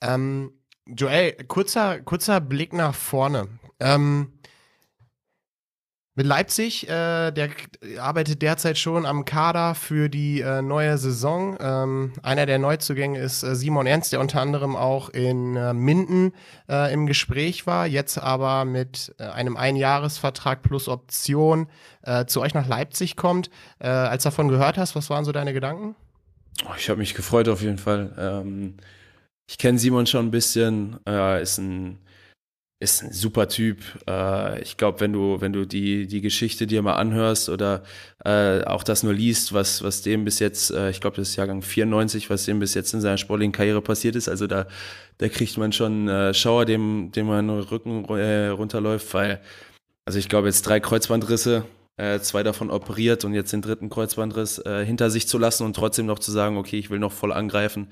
[0.00, 0.52] Ähm,
[0.86, 3.48] Joel, kurzer, kurzer Blick nach vorne.
[3.80, 4.32] Ähm,
[6.16, 7.50] mit Leipzig, äh, der
[7.98, 11.58] arbeitet derzeit schon am Kader für die äh, neue Saison.
[11.60, 16.32] Ähm, einer der Neuzugänge ist äh, Simon Ernst, der unter anderem auch in äh, Minden
[16.70, 21.68] äh, im Gespräch war, jetzt aber mit äh, einem Einjahresvertrag plus Option
[22.28, 23.50] zu euch nach Leipzig kommt.
[23.80, 25.96] als du davon gehört hast, was waren so deine Gedanken?
[26.64, 28.14] Oh, ich habe mich gefreut auf jeden Fall.
[28.16, 28.76] Ähm,
[29.48, 31.98] ich kenne Simon schon ein bisschen, ist ein
[32.78, 33.78] ist ein super Typ.
[34.06, 37.82] Äh, ich glaube, wenn du, wenn du die, die Geschichte dir mal anhörst oder
[38.24, 41.36] äh, auch das nur liest, was, was dem bis jetzt, äh, ich glaube, das ist
[41.36, 44.66] Jahrgang 94, was dem bis jetzt in seiner sportlichen Karriere passiert ist, also da,
[45.18, 49.40] da kriegt man schon äh, Schauer, dem, dem man den Rücken äh, runterläuft, weil,
[50.04, 51.64] also ich glaube, jetzt drei Kreuzbandrisse,
[51.96, 55.74] äh, zwei davon operiert und jetzt den dritten Kreuzbandriss äh, hinter sich zu lassen und
[55.74, 57.88] trotzdem noch zu sagen, okay, ich will noch voll angreifen.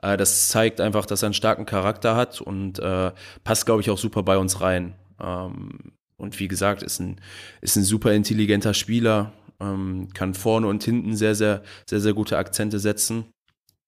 [0.00, 3.12] Äh, das zeigt einfach, dass er einen starken Charakter hat und äh,
[3.44, 4.94] passt, glaube ich, auch super bei uns rein.
[5.20, 7.20] Ähm, und wie gesagt, ist ein,
[7.60, 12.38] ist ein super intelligenter Spieler, ähm, kann vorne und hinten sehr, sehr, sehr, sehr gute
[12.38, 13.26] Akzente setzen.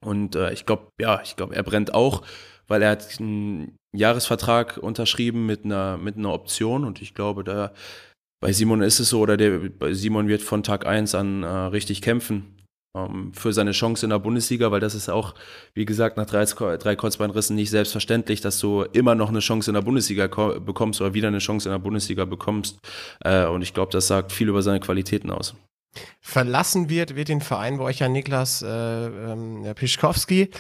[0.05, 2.23] Und äh, ich glaube, ja, ich glaube, er brennt auch,
[2.67, 7.73] weil er hat einen Jahresvertrag unterschrieben mit einer, mit einer Option und ich glaube, da
[8.41, 9.61] bei Simon ist es so, oder der,
[9.93, 12.57] Simon wird von Tag 1 an äh, richtig kämpfen
[12.97, 15.35] ähm, für seine Chance in der Bundesliga, weil das ist auch,
[15.75, 19.75] wie gesagt, nach drei, drei Kreuzbeinrissen nicht selbstverständlich, dass du immer noch eine Chance in
[19.75, 22.79] der Bundesliga bekommst oder wieder eine Chance in der Bundesliga bekommst.
[23.23, 25.55] Äh, und ich glaube, das sagt viel über seine Qualitäten aus.
[26.21, 30.51] Verlassen wird, wird den Verein bei euch ja Niklas äh, äh, Pischkowski,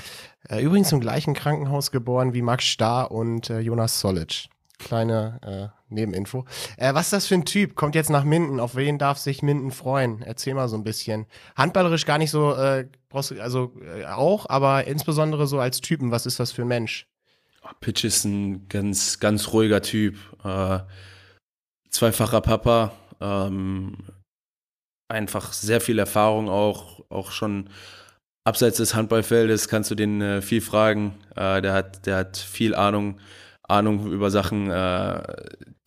[0.49, 4.49] äh, übrigens im gleichen Krankenhaus geboren wie Max Starr und äh, Jonas Solic.
[4.79, 6.44] Kleine äh, Nebeninfo.
[6.76, 7.74] Äh, was ist das für ein Typ?
[7.74, 8.61] Kommt jetzt nach Minden.
[8.61, 10.22] Auf wen darf sich Minden freuen?
[10.22, 11.26] Erzähl mal so ein bisschen.
[11.57, 16.11] Handballerisch gar nicht so, äh, also äh, auch, aber insbesondere so als Typen.
[16.11, 17.07] Was ist das für ein Mensch?
[17.62, 20.16] Oh, Pitch ist ein ganz, ganz ruhiger Typ.
[20.44, 20.81] Äh,
[21.90, 22.92] zweifacher Papa.
[23.20, 23.96] Ähm,
[25.09, 27.68] einfach sehr viel Erfahrung auch, auch schon
[28.44, 31.14] abseits des Handballfeldes kannst du den äh, viel fragen.
[31.37, 33.20] Äh, der, hat, der hat viel Ahnung
[33.70, 35.22] Ahnung über Sachen, äh,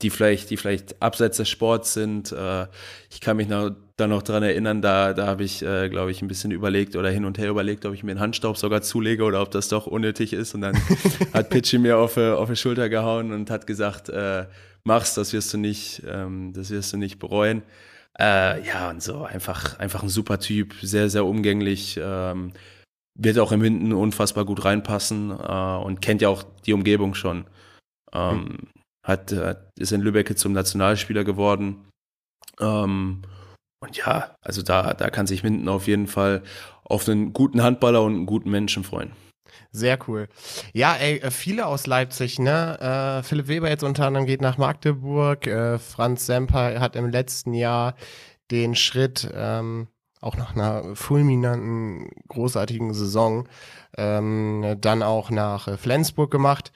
[0.02, 2.32] die vielleicht, die vielleicht abseits des Sports sind.
[2.32, 2.68] Äh,
[3.10, 6.22] ich kann mich noch, da noch dran erinnern, da, da habe ich, äh, glaube ich,
[6.22, 9.24] ein bisschen überlegt oder hin und her überlegt, ob ich mir einen Handstaub sogar zulege
[9.24, 10.56] oder ob das doch unnötig ist.
[10.56, 10.76] Und dann
[11.34, 14.46] hat Pitchy mir auf, auf die Schulter gehauen und hat gesagt, äh,
[14.84, 17.62] mach's, das wirst du nicht, ähm, das wirst du nicht bereuen.
[18.20, 22.00] Äh, ja, und so einfach, einfach ein super Typ, sehr, sehr umgänglich.
[22.02, 22.54] Ähm,
[23.16, 27.46] wird auch im Hinten unfassbar gut reinpassen äh, und kennt ja auch die Umgebung schon.
[28.14, 28.58] Ähm, mhm.
[29.06, 31.88] hat, hat, ist in Lübeck zum Nationalspieler geworden.
[32.60, 33.24] Ähm,
[33.82, 36.44] und ja, also da, da kann sich Minden auf jeden Fall
[36.84, 39.12] auf einen guten Handballer und einen guten Menschen freuen.
[39.72, 40.30] Sehr cool.
[40.74, 42.80] Ja, ey, äh, viele aus Leipzig, ne?
[42.80, 45.48] Äh, Philipp Weber jetzt unter anderem geht nach Magdeburg.
[45.48, 47.96] Äh, Franz Semper hat im letzten Jahr
[48.52, 49.88] den Schritt, ähm,
[50.22, 53.50] auch nach einer fulminanten, großartigen Saison,
[53.98, 56.72] ähm, dann auch nach äh, Flensburg gemacht.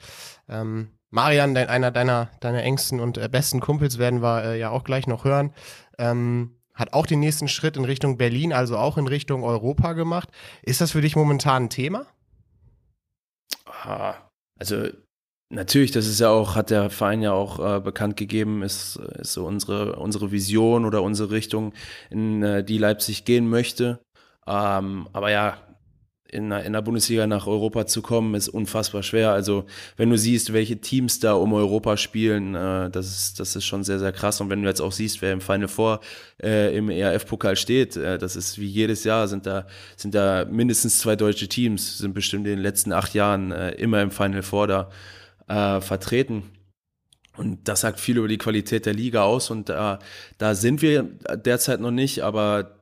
[0.48, 4.70] Ähm, Marian, dein, einer deiner, deiner engsten und äh, besten Kumpels, werden wir äh, ja
[4.70, 5.52] auch gleich noch hören,
[5.98, 10.28] ähm, hat auch den nächsten Schritt in Richtung Berlin, also auch in Richtung Europa gemacht.
[10.62, 12.06] Ist das für dich momentan ein Thema?
[14.58, 14.88] Also
[15.50, 19.32] natürlich, das ist ja auch, hat der Verein ja auch äh, bekannt gegeben, ist, ist
[19.32, 21.72] so unsere, unsere Vision oder unsere Richtung,
[22.10, 24.00] in äh, die Leipzig gehen möchte.
[24.46, 25.58] Ähm, aber ja,
[26.30, 29.32] in, in der Bundesliga nach Europa zu kommen, ist unfassbar schwer.
[29.32, 29.64] Also
[29.96, 33.84] wenn du siehst, welche Teams da um Europa spielen, äh, das, ist, das ist schon
[33.84, 34.40] sehr, sehr krass.
[34.40, 36.00] Und wenn du jetzt auch siehst, wer im Final Four
[36.42, 40.98] äh, im ERF-Pokal steht, äh, das ist wie jedes Jahr, sind da, sind da mindestens
[40.98, 44.66] zwei deutsche Teams, sind bestimmt in den letzten acht Jahren äh, immer im Final Four
[44.66, 44.90] da
[45.48, 46.42] äh, vertreten.
[47.38, 49.50] Und das sagt viel über die Qualität der Liga aus.
[49.50, 50.00] Und da,
[50.38, 51.04] da sind wir
[51.36, 52.77] derzeit noch nicht, aber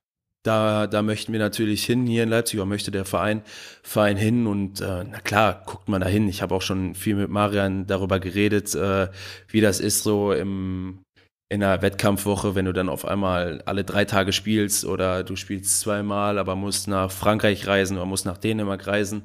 [0.46, 3.42] da, da möchten wir natürlich hin hier in Leipzig, oder möchte der Verein,
[3.82, 4.46] Verein hin.
[4.46, 6.28] Und äh, na klar, guckt man da hin.
[6.28, 9.08] Ich habe auch schon viel mit Marian darüber geredet, äh,
[9.48, 11.00] wie das ist so im,
[11.48, 15.80] in einer Wettkampfwoche, wenn du dann auf einmal alle drei Tage spielst oder du spielst
[15.80, 19.22] zweimal, aber musst nach Frankreich reisen oder musst nach Dänemark reisen.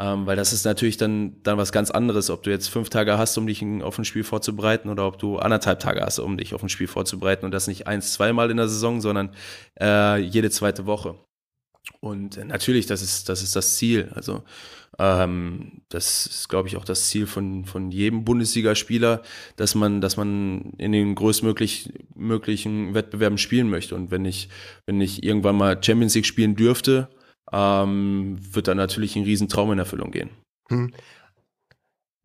[0.00, 3.18] Ähm, weil das ist natürlich dann, dann was ganz anderes, ob du jetzt fünf Tage
[3.18, 6.54] hast, um dich auf ein Spiel vorzubereiten oder ob du anderthalb Tage hast, um dich
[6.54, 9.30] auf ein Spiel vorzubereiten und das nicht eins, zweimal in der Saison, sondern
[9.80, 11.16] äh, jede zweite Woche.
[12.00, 14.10] Und natürlich, das ist, das ist das Ziel.
[14.14, 14.44] Also
[14.98, 19.22] ähm, das ist, glaube ich, auch das Ziel von, von jedem Bundesligaspieler,
[19.56, 23.94] dass man, dass man in den größtmöglichen Wettbewerben spielen möchte.
[23.94, 24.48] Und wenn ich,
[24.86, 27.08] wenn ich irgendwann mal Champions League spielen dürfte,
[27.52, 30.30] ähm, wird dann natürlich ein Riesentraum in Erfüllung gehen.
[30.68, 30.92] Hm.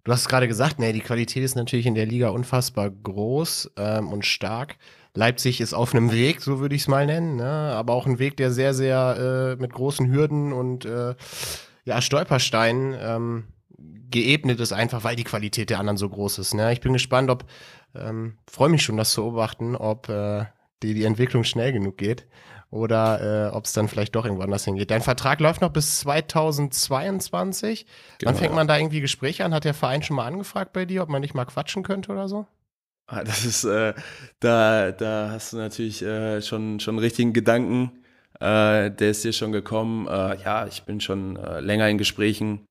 [0.04, 4.10] Du hast gerade gesagt, nee, die Qualität ist natürlich in der Liga unfassbar groß ähm,
[4.10, 4.78] und stark.
[5.16, 7.46] Leipzig ist auf einem Weg, so würde ich es mal nennen, ne?
[7.46, 11.16] aber auch ein Weg, der sehr, sehr äh, mit großen Hürden und äh,
[11.86, 13.44] ja, Stolpersteinen ähm,
[14.10, 16.54] geebnet ist, einfach weil die Qualität der anderen so groß ist.
[16.54, 16.74] Ne?
[16.74, 17.46] Ich bin gespannt, ob,
[17.96, 20.46] ähm, freue mich schon, das zu beobachten, ob äh,
[20.82, 22.28] die, die Entwicklung schnell genug geht
[22.74, 24.90] oder äh, ob es dann vielleicht doch irgendwo anders hingeht.
[24.90, 27.86] Dein Vertrag läuft noch bis 2022.
[28.18, 29.54] Genau, Wann fängt man da irgendwie Gespräche an?
[29.54, 32.28] Hat der Verein schon mal angefragt bei dir, ob man nicht mal quatschen könnte oder
[32.28, 32.48] so?
[33.06, 33.94] Ah, das ist, äh,
[34.40, 37.92] da, da hast du natürlich äh, schon, schon richtigen Gedanken.
[38.40, 40.08] Äh, der ist dir schon gekommen.
[40.08, 42.66] Äh, ja, ich bin schon äh, länger in Gesprächen.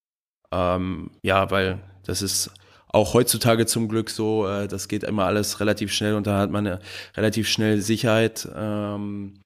[0.51, 2.51] Ähm, ja, weil das ist
[2.89, 6.67] auch heutzutage zum Glück so, das geht immer alles relativ schnell und da hat man
[6.67, 6.81] eine
[7.17, 8.47] relativ schnell Sicherheit.
[8.55, 9.41] Ähm,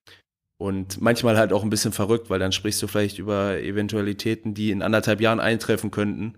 [0.59, 4.71] und manchmal halt auch ein bisschen verrückt, weil dann sprichst du vielleicht über Eventualitäten, die
[4.71, 6.35] in anderthalb Jahren eintreffen könnten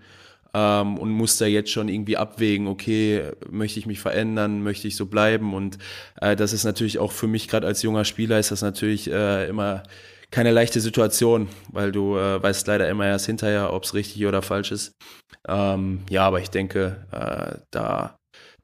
[0.55, 4.97] ähm, und musst da jetzt schon irgendwie abwägen, okay, möchte ich mich verändern, möchte ich
[4.97, 5.79] so bleiben und
[6.21, 9.49] äh, das ist natürlich auch für mich gerade als junger Spieler ist das natürlich äh,
[9.49, 9.83] immer
[10.31, 14.43] keine leichte Situation, weil du äh, weißt leider immer erst hinterher, ob es richtig oder
[14.43, 14.93] falsch ist.
[15.47, 18.19] Ähm, ja, aber ich denke, äh, da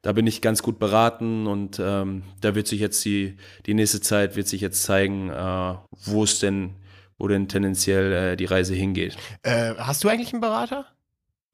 [0.05, 4.01] da bin ich ganz gut beraten und ähm, da wird sich jetzt die, die nächste
[4.01, 6.75] Zeit wird sich jetzt zeigen, äh, wo es denn,
[7.17, 9.17] wo denn tendenziell äh, die Reise hingeht.
[9.41, 10.85] Äh, hast du eigentlich einen Berater?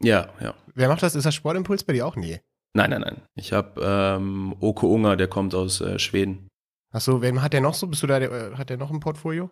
[0.04, 0.54] Ja, ja.
[0.76, 1.16] Wer macht das?
[1.16, 2.18] Ist das Sportimpuls bei dir auch?
[2.18, 2.42] Nee.
[2.74, 3.22] Nein, nein, nein.
[3.36, 6.50] Ich habe ähm, Oke Unger, der kommt aus äh, Schweden.
[6.92, 7.88] Achso, wem hat der noch so?
[7.88, 9.50] Bist du da, der, äh, hat der noch ein Portfolio?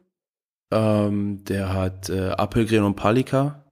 [0.73, 3.63] Ähm, der hat äh, Apelgren und Palika.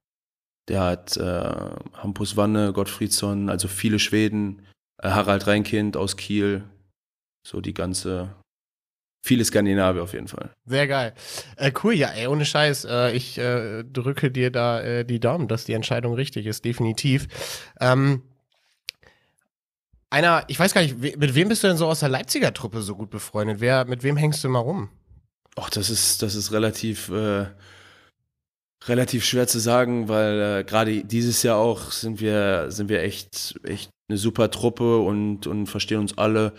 [0.68, 4.62] Der hat äh, Hampus Wanne, Gottfriedsson, also viele Schweden.
[5.02, 6.64] Äh, Harald Reinkind aus Kiel,
[7.46, 8.34] so die ganze,
[9.24, 10.50] viele Skandinavier auf jeden Fall.
[10.66, 11.14] Sehr geil.
[11.56, 12.84] Äh, cool, ja, ey, ohne Scheiß.
[12.84, 17.28] Äh, ich äh, drücke dir da äh, die Daumen, dass die Entscheidung richtig ist, definitiv.
[17.80, 18.22] Ähm,
[20.10, 22.80] einer, ich weiß gar nicht, mit wem bist du denn so aus der Leipziger Truppe
[22.80, 23.60] so gut befreundet?
[23.60, 24.88] Wer, mit wem hängst du immer rum?
[25.56, 27.46] Ach, das ist, das ist relativ, äh,
[28.86, 33.58] relativ schwer zu sagen, weil äh, gerade dieses Jahr auch sind wir, sind wir echt,
[33.64, 36.52] echt eine super Truppe und, und verstehen uns alle,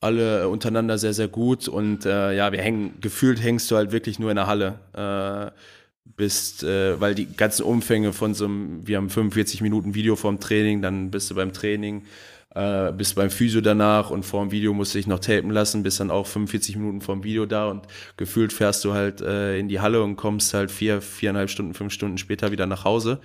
[0.00, 1.68] alle untereinander sehr, sehr gut.
[1.68, 4.80] Und äh, ja, wir hängen, gefühlt hängst du halt wirklich nur in der Halle.
[4.92, 5.56] Äh,
[6.16, 10.40] bist, äh, weil die ganzen Umfänge von so einem, wir haben 45 Minuten Video vorm
[10.40, 12.02] Training, dann bist du beim Training,
[12.54, 15.82] äh, bist beim Physio danach und vor dem Video musst du dich noch tapen lassen,
[15.82, 17.86] bist dann auch 45 Minuten vorm Video da und
[18.16, 21.92] gefühlt fährst du halt äh, in die Halle und kommst halt vier, viereinhalb Stunden, fünf
[21.92, 23.20] Stunden später wieder nach Hause.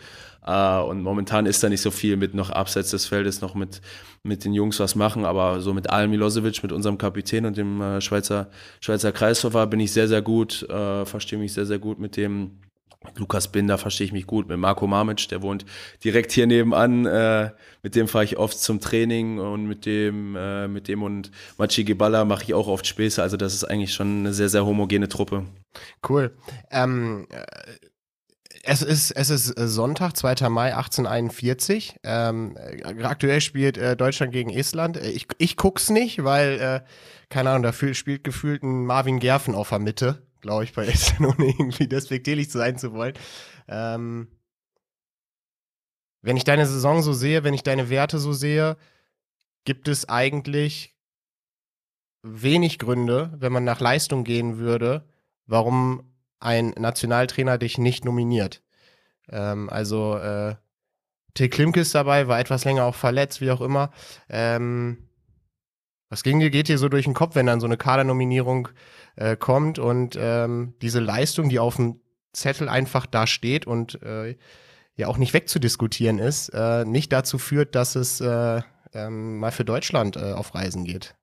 [0.45, 3.81] Äh, und momentan ist da nicht so viel mit noch abseits des Feldes noch mit,
[4.21, 7.81] mit den Jungs was machen, aber so mit Al Milosevic, mit unserem Kapitän und dem
[7.81, 11.99] äh, Schweizer, Schweizer Kreishofer bin ich sehr, sehr gut, äh, verstehe mich sehr, sehr gut
[11.99, 12.59] mit dem
[13.15, 15.65] Lukas Binder verstehe ich mich gut, mit Marco Mamic, der wohnt
[16.03, 17.05] direkt hier nebenan.
[17.05, 17.51] Äh,
[17.83, 21.83] mit dem fahre ich oft zum Training und mit dem, äh, mit dem und Machi
[21.83, 23.21] Geballa mache ich auch oft Späße.
[23.21, 25.45] Also das ist eigentlich schon eine sehr, sehr homogene Truppe.
[26.07, 26.31] Cool.
[26.71, 27.43] Ähm, äh,
[28.67, 30.49] es ist, es ist Sonntag, 2.
[30.49, 31.99] Mai 1841.
[32.03, 32.57] Ähm,
[33.03, 34.97] aktuell spielt äh, Deutschland gegen Estland.
[34.97, 36.81] Äh, ich, ich guck's nicht, weil, äh,
[37.29, 41.25] keine Ahnung, dafür spielt gefühlt ein Marvin Gerfen auf der Mitte glaube ich, bei Essen,
[41.25, 43.15] ohne irgendwie despektierlich sein zu wollen.
[43.67, 44.27] Ähm,
[46.21, 48.77] wenn ich deine Saison so sehe, wenn ich deine Werte so sehe,
[49.65, 50.95] gibt es eigentlich
[52.21, 55.07] wenig Gründe, wenn man nach Leistung gehen würde,
[55.47, 58.61] warum ein Nationaltrainer dich nicht nominiert.
[59.29, 60.55] Ähm, also äh,
[61.33, 63.91] Till Klimke ist dabei, war etwas länger auch verletzt, wie auch immer.
[64.29, 65.09] Ähm,
[66.09, 68.69] was ging geht dir so durch den Kopf, wenn dann so eine Kadernominierung
[69.15, 71.99] äh, kommt und ähm, diese Leistung, die auf dem
[72.33, 74.35] Zettel einfach da steht und äh,
[74.95, 78.61] ja auch nicht wegzudiskutieren ist, äh, nicht dazu führt, dass es äh,
[78.93, 81.15] ähm, mal für Deutschland äh, auf Reisen geht?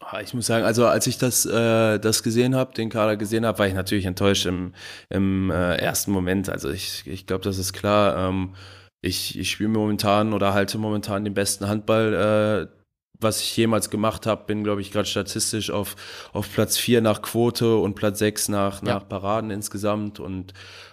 [0.00, 3.46] Ah, ich muss sagen, also als ich das, äh, das gesehen habe, den Kader gesehen
[3.46, 4.74] habe, war ich natürlich enttäuscht im,
[5.08, 6.48] im äh, ersten Moment.
[6.48, 8.28] Also ich, ich glaube, das ist klar.
[8.28, 8.54] Ähm,
[9.00, 12.75] ich ich spiele momentan oder halte momentan den besten Handball, äh,
[13.20, 14.44] was ich jemals gemacht habe.
[14.46, 15.96] Bin, glaube ich, gerade statistisch auf,
[16.32, 18.94] auf Platz 4 nach Quote und Platz 6 nach, ja.
[18.94, 20.20] nach Paraden insgesamt.
[20.20, 20.52] Und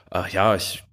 [0.10, 0.84] ach ja, ich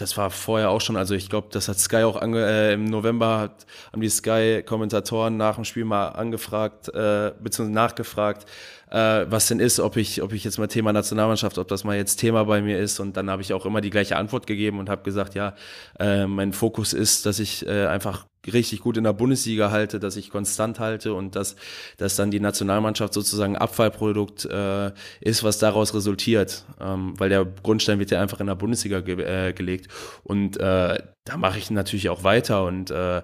[0.00, 2.86] das war vorher auch schon, also ich glaube, das hat Sky auch ange, äh, im
[2.86, 8.46] November hat, haben die Sky-Kommentatoren nach dem Spiel mal angefragt, äh, beziehungsweise nachgefragt,
[8.90, 11.96] äh, was denn ist, ob ich, ob ich jetzt mal Thema Nationalmannschaft, ob das mal
[11.96, 13.00] jetzt Thema bei mir ist.
[13.00, 15.54] Und dann habe ich auch immer die gleiche Antwort gegeben und habe gesagt, ja,
[15.98, 20.16] äh, mein Fokus ist, dass ich äh, einfach richtig gut in der Bundesliga halte, dass
[20.16, 21.56] ich konstant halte und dass,
[21.98, 26.64] dass dann die Nationalmannschaft sozusagen Abfallprodukt äh, ist, was daraus resultiert.
[26.80, 29.88] Ähm, weil der Grundstein wird ja einfach in der Bundesliga ge äh, gelegt.
[30.24, 33.22] Und äh, da mache ich natürlich auch weiter und äh,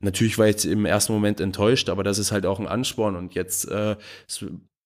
[0.00, 3.16] Natürlich war ich jetzt im ersten Moment enttäuscht, aber das ist halt auch ein Ansporn.
[3.16, 3.96] Und jetzt äh,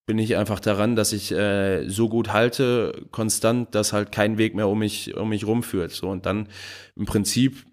[0.06, 4.54] bin ich einfach daran, dass ich äh, so gut halte, konstant, dass halt kein Weg
[4.54, 5.90] mehr um mich, um mich rumführt.
[5.90, 6.48] So, und dann
[6.96, 7.66] im Prinzip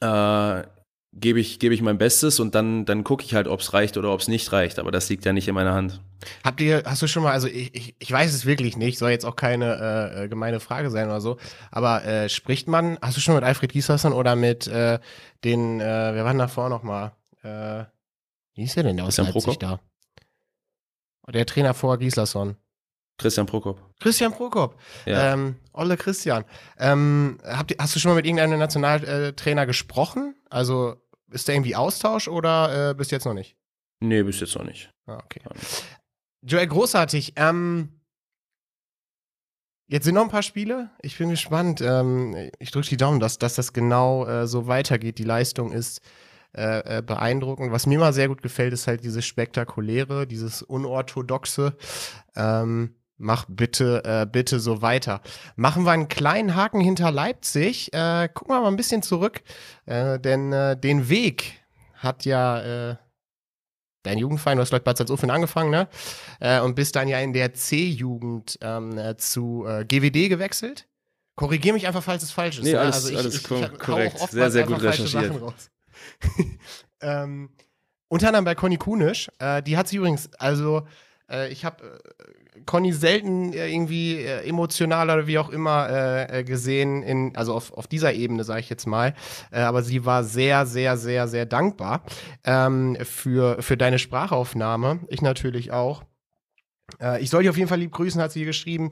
[0.00, 0.62] äh,
[1.12, 3.96] gebe ich, gebe ich mein Bestes und dann, dann gucke ich halt, ob es reicht
[3.96, 4.78] oder ob es nicht reicht.
[4.78, 6.00] Aber das liegt ja nicht in meiner Hand.
[6.44, 9.10] Habt ihr, hast du schon mal, also ich, ich, ich weiß es wirklich nicht, soll
[9.10, 11.38] jetzt auch keine äh, gemeine Frage sein oder so,
[11.70, 14.98] aber äh, spricht man, hast du schon mit Alfred Gieswassern oder mit äh,
[15.44, 17.12] den, äh, wer war denn davor nochmal?
[17.42, 17.84] Äh,
[18.54, 19.80] wie ist der denn aus Leipzig da?
[21.28, 22.56] Der Trainer vor Gislason.
[23.20, 23.78] Christian Prokop.
[24.00, 24.80] Christian Prokop.
[25.04, 25.34] Ja.
[25.34, 26.44] Ähm, Olle Christian.
[26.78, 30.34] Ähm, habt, hast du schon mal mit irgendeinem Nationaltrainer gesprochen?
[30.48, 30.96] Also
[31.30, 33.56] ist der irgendwie Austausch oder äh, bis jetzt noch nicht?
[34.00, 34.90] Nee, bis jetzt noch nicht.
[35.06, 35.40] Ah, okay.
[36.42, 37.34] Joel, großartig.
[37.36, 38.00] Ähm,
[39.86, 40.90] jetzt sind noch ein paar Spiele.
[41.02, 41.82] Ich bin gespannt.
[41.82, 45.18] Ähm, ich drücke die Daumen, dass, dass das genau äh, so weitergeht.
[45.18, 46.00] Die Leistung ist
[46.56, 47.70] äh, äh, beeindruckend.
[47.70, 51.76] Was mir immer sehr gut gefällt, ist halt dieses Spektakuläre, dieses Unorthodoxe.
[52.34, 55.20] Ähm, mach bitte, äh, bitte so weiter.
[55.54, 57.92] Machen wir einen kleinen Haken hinter Leipzig.
[57.92, 59.42] Äh, gucken wir mal ein bisschen zurück,
[59.86, 61.62] äh, denn äh, den Weg
[61.94, 62.96] hat ja äh,
[64.02, 65.88] dein Jugendverein, du hast Leute Bad Salzuflen angefangen, ne?
[66.40, 70.88] Äh, und bist dann ja in der C-Jugend ähm, äh, zu GWD gewechselt.
[71.36, 72.64] Korrigiere mich einfach, falls es falsch ist.
[72.64, 74.18] Nee, alles, also ich, alles ich, ich, korrekt.
[74.30, 75.32] Sehr, sehr gut recherchiert.
[77.00, 77.50] ähm,
[78.08, 79.30] unter anderem bei Conny Kunisch.
[79.66, 80.86] Die hat sie übrigens, also
[81.48, 82.02] ich habe
[82.66, 87.72] Conny selten äh, irgendwie äh, emotional oder wie auch immer äh, gesehen, in, also auf,
[87.72, 89.14] auf dieser Ebene, sage ich jetzt mal.
[89.50, 92.02] aber sie war sehr, sehr, sehr, sehr dankbar
[92.44, 95.00] ähm, für, für deine Sprachaufnahme.
[95.08, 96.04] Ich natürlich auch.
[97.20, 98.90] ich soll dich auf jeden Fall lieb grüßen, hat sie geschrieben.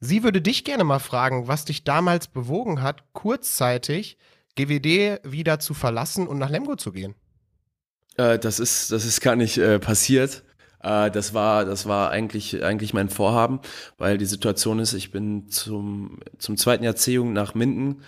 [0.00, 4.16] Sie würde dich gerne mal fragen, was dich damals bewogen hat, kurzzeitig
[4.56, 7.14] GWD wieder zu verlassen und nach Lemgo zu gehen?
[8.16, 10.42] Äh, das, ist, das ist gar nicht äh, passiert.
[10.82, 13.60] Äh, das war, das war eigentlich, eigentlich mein Vorhaben,
[13.98, 18.02] weil die Situation ist, ich bin zum, zum zweiten Jahrzehnt nach Minden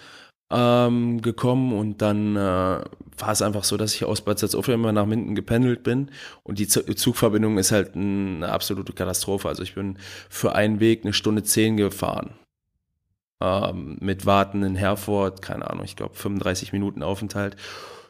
[0.50, 4.92] ähm, gekommen und dann äh, war es einfach so, dass ich aus Bad Salzuflen immer
[4.92, 6.10] nach Minden gependelt bin
[6.42, 9.48] und die Zugverbindung ist halt eine absolute Katastrophe.
[9.48, 12.34] Also ich bin für einen Weg eine Stunde zehn gefahren
[13.40, 17.56] ähm, mit Warten in Herford, keine Ahnung, ich glaube 35 Minuten Aufenthalt.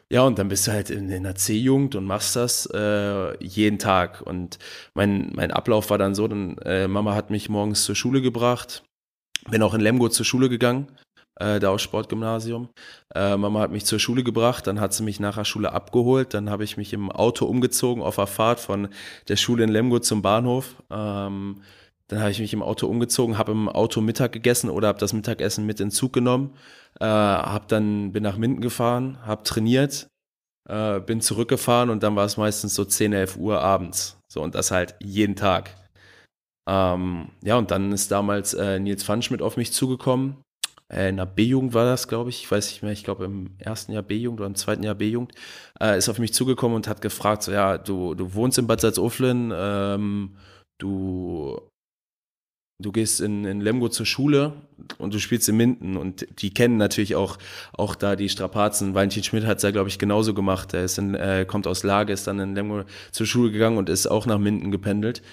[0.09, 3.79] Ja, und dann bist du halt in, in der C-Jugend und machst das äh, jeden
[3.79, 4.21] Tag.
[4.21, 4.59] Und
[4.93, 8.83] mein, mein Ablauf war dann so, dann, äh, Mama hat mich morgens zur Schule gebracht,
[9.49, 10.87] bin auch in Lemgo zur Schule gegangen,
[11.39, 12.69] äh, da aus Sportgymnasium.
[13.15, 16.33] Äh, Mama hat mich zur Schule gebracht, dann hat sie mich nach der Schule abgeholt,
[16.33, 18.89] dann habe ich mich im Auto umgezogen auf der Fahrt von
[19.29, 20.75] der Schule in Lemgo zum Bahnhof.
[20.91, 21.61] Ähm,
[22.13, 25.13] dann habe ich mich im Auto umgezogen, habe im Auto Mittag gegessen oder habe das
[25.13, 26.55] Mittagessen mit in Zug genommen,
[26.99, 30.07] äh, hab dann bin nach Minden gefahren, habe trainiert,
[30.69, 34.17] äh, bin zurückgefahren und dann war es meistens so 10, 11 Uhr abends.
[34.31, 35.75] So und das halt jeden Tag.
[36.69, 40.37] Ähm, ja, und dann ist damals äh, Nils Pfannschmidt auf mich zugekommen.
[40.91, 42.43] Äh, in der B-Jugend war das, glaube ich.
[42.43, 45.33] Ich weiß nicht mehr, ich glaube im ersten Jahr B-Jugend oder im zweiten Jahr B-Jugend.
[45.79, 48.81] Äh, ist auf mich zugekommen und hat gefragt: so, Ja, du, du wohnst in Bad
[48.81, 50.37] Salzuflen, ähm,
[50.79, 51.59] du
[52.83, 54.53] du gehst in, in Lemgo zur Schule
[54.97, 57.37] und du spielst in Minden und die kennen natürlich auch,
[57.73, 58.93] auch da die Strapazen.
[58.93, 60.73] Valentin Schmidt hat es ja, glaube ich, genauso gemacht.
[60.73, 63.89] Er ist in, äh, kommt aus Lage, ist dann in Lemgo zur Schule gegangen und
[63.89, 65.23] ist auch nach Minden gependelt.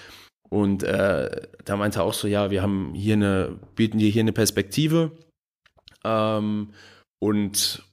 [0.48, 4.22] Und äh, da meinte er auch so, ja, wir haben hier eine, bieten dir hier
[4.22, 5.12] eine Perspektive.
[6.04, 6.70] Ähm,
[7.20, 7.84] und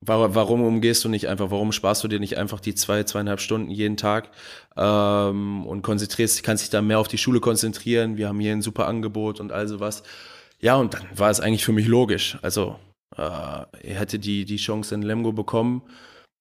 [0.00, 3.70] Warum umgehst du nicht einfach, warum sparst du dir nicht einfach die zwei, zweieinhalb Stunden
[3.70, 4.30] jeden Tag
[4.76, 8.62] ähm, und konzentrierst, kannst dich da mehr auf die Schule konzentrieren, wir haben hier ein
[8.62, 10.02] super Angebot und all sowas.
[10.60, 12.38] Ja, und dann war es eigentlich für mich logisch.
[12.42, 12.78] Also,
[13.16, 15.82] äh, er hätte die, die Chance in Lemgo bekommen,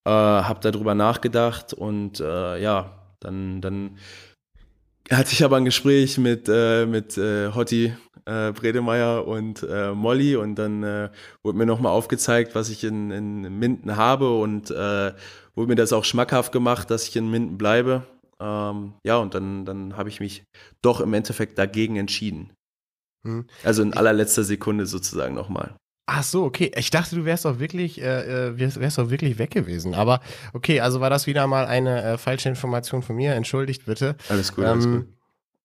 [0.05, 3.97] äh, hab darüber nachgedacht und äh, ja, dann, dann
[5.09, 7.93] hatte ich aber ein Gespräch mit, äh, mit äh, Hotti
[8.25, 11.09] äh, Bredemeier und äh, Molly und dann äh,
[11.43, 15.13] wurde mir nochmal aufgezeigt, was ich in, in Minden habe und äh,
[15.55, 18.03] wurde mir das auch schmackhaft gemacht, dass ich in Minden bleibe.
[18.39, 20.43] Ähm, ja, und dann, dann habe ich mich
[20.81, 22.51] doch im Endeffekt dagegen entschieden.
[23.25, 23.45] Hm.
[23.63, 25.75] Also in allerletzter Sekunde sozusagen nochmal.
[26.07, 26.71] Ach so, okay.
[26.75, 29.95] Ich dachte, du wärst doch wirklich, äh, äh, wärst, wärst doch wirklich weg gewesen.
[29.95, 30.21] Aber
[30.53, 33.33] okay, also war das wieder mal eine äh, falsche Information von mir.
[33.33, 34.15] Entschuldigt bitte.
[34.29, 35.07] Alles gut, ähm, alles gut.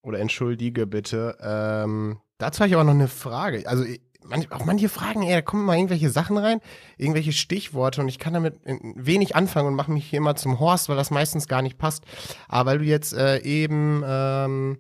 [0.03, 1.37] Oder entschuldige bitte.
[1.43, 3.67] Ähm, dazu habe ich auch noch eine Frage.
[3.67, 3.85] Also
[4.25, 6.61] manch, auch manche Fragen, ey, da kommen mal irgendwelche Sachen rein,
[6.97, 10.89] irgendwelche Stichworte und ich kann damit wenig anfangen und mache mich hier immer zum Horst,
[10.89, 12.05] weil das meistens gar nicht passt.
[12.49, 14.79] Aber weil du jetzt äh, eben ähm,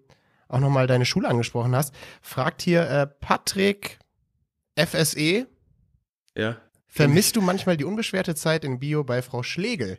[0.48, 3.98] auch nochmal deine Schule angesprochen hast, fragt hier äh, Patrick
[4.76, 5.46] FSE.
[6.36, 6.56] Ja.
[6.86, 9.98] Vermisst du manchmal die unbeschwerte Zeit in Bio bei Frau Schlegel?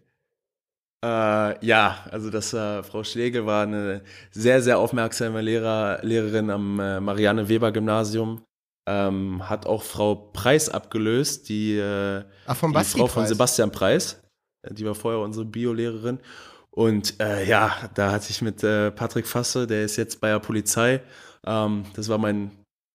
[1.04, 6.80] Äh, ja, also das äh, Frau Schlegel war eine sehr, sehr aufmerksame Lehrer, Lehrerin am
[6.80, 8.44] äh, Marianne Weber Gymnasium.
[8.88, 14.22] Ähm, hat auch Frau Preis abgelöst, die, äh, Ach, die Frau von Sebastian Preis.
[14.70, 16.20] Die war vorher unsere Biolehrerin.
[16.72, 20.40] Und äh, ja, da hatte ich mit äh, Patrick Fasse, der ist jetzt bei der
[20.40, 21.02] Polizei.
[21.46, 22.52] Ähm, das war mein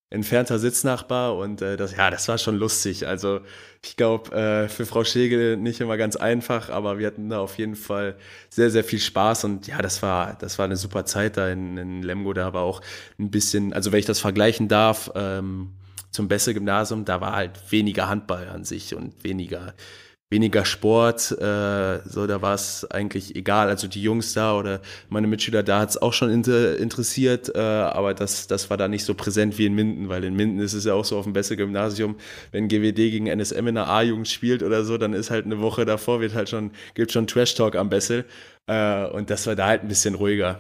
[0.09, 3.09] entfernter Sitznachbar und äh, das, ja, das war schon lustig.
[3.09, 3.41] Also
[3.83, 7.59] ich glaube, äh, für Frau Schegel nicht immer ganz einfach, aber wir hatten da auf
[7.59, 8.17] jeden Fall
[8.49, 11.77] sehr, sehr viel Spaß und ja, das war, das war eine super Zeit da in,
[11.77, 12.33] in Lemgo.
[12.33, 12.83] Da war auch
[13.19, 15.71] ein bisschen, also wenn ich das vergleichen darf, ähm,
[16.11, 19.75] zum Besse-Gymnasium, da war halt weniger Handball an sich und weniger
[20.29, 23.69] weniger Sport, äh, so da war es eigentlich egal.
[23.69, 27.61] Also die Jungs da oder meine Mitschüler da hat es auch schon inter interessiert, äh,
[27.61, 30.73] aber das, das war da nicht so präsent wie in Minden, weil in Minden ist
[30.73, 32.17] es ja auch so auf dem Beste Gymnasium,
[32.51, 35.85] wenn GWD gegen NSM in der A-Jugend spielt oder so, dann ist halt eine Woche
[35.85, 38.25] davor, wird halt schon, gibt schon Trash Talk am Bessel
[38.67, 40.59] äh, und das war da halt ein bisschen ruhiger.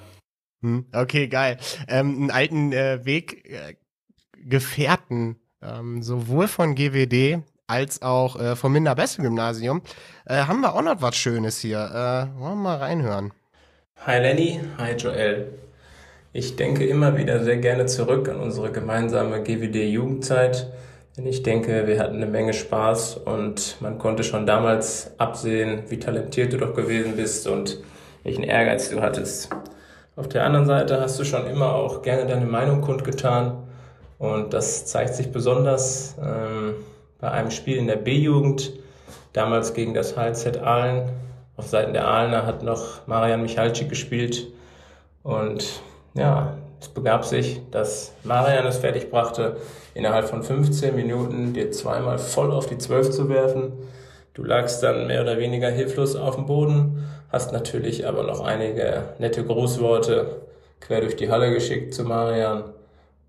[0.62, 1.58] Hm, okay, geil.
[1.88, 9.82] Ähm, einen alten äh, Weggefährten, ähm, sowohl von GWD als auch äh, vom Minder-Beste-Gymnasium,
[10.26, 11.78] äh, haben wir auch noch was Schönes hier.
[11.78, 13.32] Äh, wollen wir mal reinhören.
[14.06, 15.52] Hi Lenny, hi Joel.
[16.32, 20.70] Ich denke immer wieder sehr gerne zurück an unsere gemeinsame GWD-Jugendzeit,
[21.16, 25.98] denn ich denke, wir hatten eine Menge Spaß und man konnte schon damals absehen, wie
[25.98, 27.78] talentiert du doch gewesen bist und
[28.22, 29.48] welchen Ehrgeiz du hattest.
[30.14, 33.66] Auf der anderen Seite hast du schon immer auch gerne deine Meinung kundgetan
[34.18, 36.74] und das zeigt sich besonders ähm,
[37.18, 38.72] bei einem Spiel in der B-Jugend,
[39.32, 41.10] damals gegen das HZ Aalen.
[41.56, 44.48] Auf Seiten der Aalener hat noch Marian Michalczyk gespielt.
[45.22, 45.80] Und
[46.14, 49.56] ja, es begab sich, dass Marian es fertig brachte,
[49.94, 53.72] innerhalb von 15 Minuten dir zweimal voll auf die 12 zu werfen.
[54.34, 59.04] Du lagst dann mehr oder weniger hilflos auf dem Boden, hast natürlich aber noch einige
[59.18, 60.42] nette Grußworte
[60.80, 62.64] quer durch die Halle geschickt zu Marian.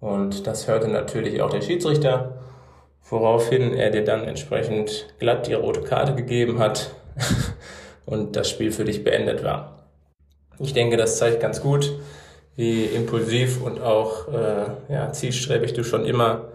[0.01, 2.33] Und das hörte natürlich auch der Schiedsrichter
[3.09, 6.91] woraufhin er dir dann entsprechend glatt die rote Karte gegeben hat
[8.05, 9.89] und das Spiel für dich beendet war.
[10.59, 11.99] Ich denke, das zeigt ganz gut,
[12.55, 16.49] wie impulsiv und auch äh, ja, zielstrebig du schon immer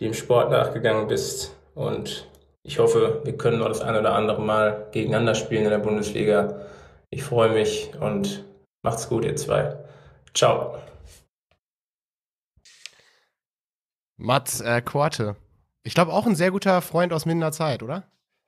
[0.00, 1.56] dem Sport nachgegangen bist.
[1.74, 2.28] Und
[2.62, 6.66] ich hoffe, wir können noch das ein oder andere Mal gegeneinander spielen in der Bundesliga.
[7.08, 8.44] Ich freue mich und
[8.82, 9.76] macht's gut, ihr zwei.
[10.34, 10.78] Ciao.
[14.18, 15.36] Mats äh, Korte,
[15.84, 18.04] ich glaube auch ein sehr guter Freund aus minder Zeit, oder?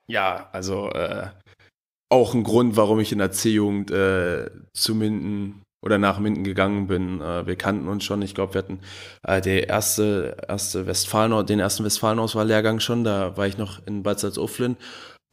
[0.06, 1.28] Ja, also äh,
[2.10, 6.86] auch ein Grund, warum ich in der C-Jugend äh, zu Minden oder nach Minden gegangen
[6.86, 7.20] bin.
[7.20, 8.22] Äh, wir kannten uns schon.
[8.22, 8.80] Ich glaube, wir hatten
[9.22, 13.04] äh, der erste, erste Westfalen, den ersten Westfalen-Auswahl-Lehrgang schon.
[13.04, 14.76] Da war ich noch in Bad Salzuflen.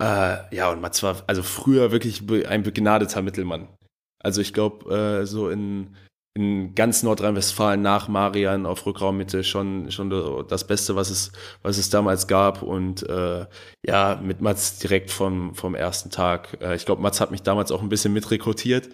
[0.02, 3.68] Äh, ja, und Mats war also früher wirklich ein begnadeter Mittelmann.
[4.24, 5.96] Also ich glaube, äh, so in
[6.34, 11.90] in ganz Nordrhein-Westfalen nach Marian auf Rückraummitte schon, schon das Beste, was es, was es
[11.90, 12.62] damals gab.
[12.62, 13.46] Und äh,
[13.86, 16.58] ja, mit Mats direkt vom, vom ersten Tag.
[16.62, 18.90] Äh, ich glaube, Mats hat mich damals auch ein bisschen mitrekrutiert,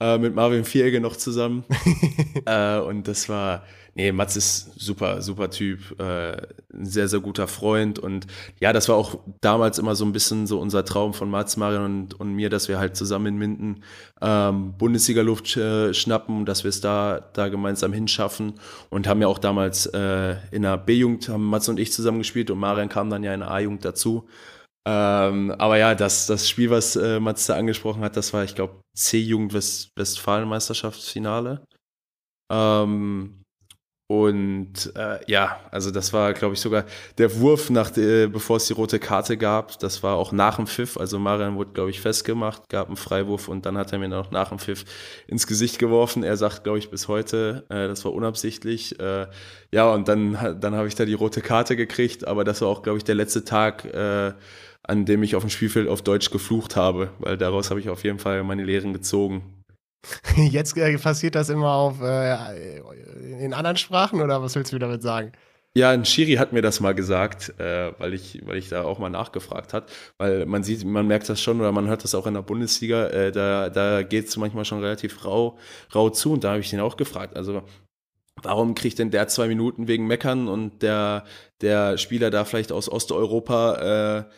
[0.00, 1.64] äh, mit Marvin Vierge noch zusammen.
[2.46, 3.62] äh, und das war,
[3.94, 6.36] nee, Mats ist super, super Typ, äh,
[6.72, 8.26] ein sehr, sehr guter Freund und
[8.60, 11.84] ja, das war auch damals immer so ein bisschen so unser Traum von Mats, Marion
[11.84, 13.84] und, und mir, dass wir halt zusammen in Minden
[14.20, 18.54] ähm, Bundesliga-Luft äh, schnappen, dass wir es da, da gemeinsam hinschaffen
[18.90, 22.50] und haben ja auch damals äh, in der B-Jugend, haben Mats und ich zusammen gespielt
[22.50, 24.28] und Marian kam dann ja in der A-Jugend dazu.
[24.86, 28.54] Ähm, aber ja, das, das Spiel, was äh, Mats da angesprochen hat, das war, ich
[28.54, 31.64] glaube, C-Jugend-Westfalen-Meisterschaftsfinale.
[32.52, 33.43] Ähm,
[34.14, 36.84] und äh, ja, also das war, glaube ich, sogar
[37.18, 39.78] der Wurf, nach der, bevor es die rote Karte gab.
[39.80, 40.96] Das war auch nach dem Pfiff.
[40.96, 44.30] Also Marian wurde, glaube ich, festgemacht, gab einen Freiwurf und dann hat er mir noch
[44.30, 44.84] nach dem Pfiff
[45.26, 46.22] ins Gesicht geworfen.
[46.22, 49.00] Er sagt, glaube ich, bis heute, äh, das war unabsichtlich.
[49.00, 49.26] Äh,
[49.72, 52.26] ja, und dann, dann habe ich da die rote Karte gekriegt.
[52.26, 54.32] Aber das war auch, glaube ich, der letzte Tag, äh,
[54.84, 58.04] an dem ich auf dem Spielfeld auf Deutsch geflucht habe, weil daraus habe ich auf
[58.04, 59.63] jeden Fall meine Lehren gezogen.
[60.36, 62.78] Jetzt äh, passiert das immer auf äh,
[63.40, 65.32] in anderen Sprachen oder was willst du damit sagen?
[65.76, 69.00] Ja, ein Schiri hat mir das mal gesagt, äh, weil, ich, weil ich da auch
[69.00, 69.90] mal nachgefragt hat.
[70.18, 73.08] Weil man sieht, man merkt das schon oder man hört das auch in der Bundesliga,
[73.08, 75.58] äh, da, da geht es manchmal schon relativ rau,
[75.92, 76.34] rau zu.
[76.34, 77.36] Und da habe ich ihn auch gefragt.
[77.36, 77.64] Also,
[78.40, 81.24] warum kriegt denn der zwei Minuten wegen Meckern und der,
[81.60, 84.28] der Spieler da vielleicht aus Osteuropa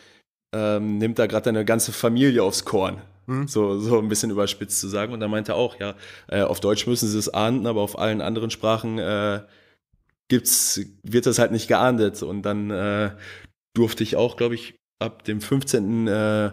[0.53, 2.99] äh, ähm, nimmt da gerade eine ganze Familie aufs Korn?
[3.27, 3.47] Hm?
[3.47, 5.13] So, so ein bisschen überspitzt zu sagen.
[5.13, 5.95] Und da meinte er auch, ja,
[6.27, 9.41] äh, auf Deutsch müssen sie es ahnden, aber auf allen anderen Sprachen äh,
[10.29, 12.23] gibt's, wird das halt nicht geahndet.
[12.23, 13.11] Und dann äh,
[13.73, 16.07] durfte ich auch, glaube ich, ab dem 15.
[16.07, 16.51] Äh,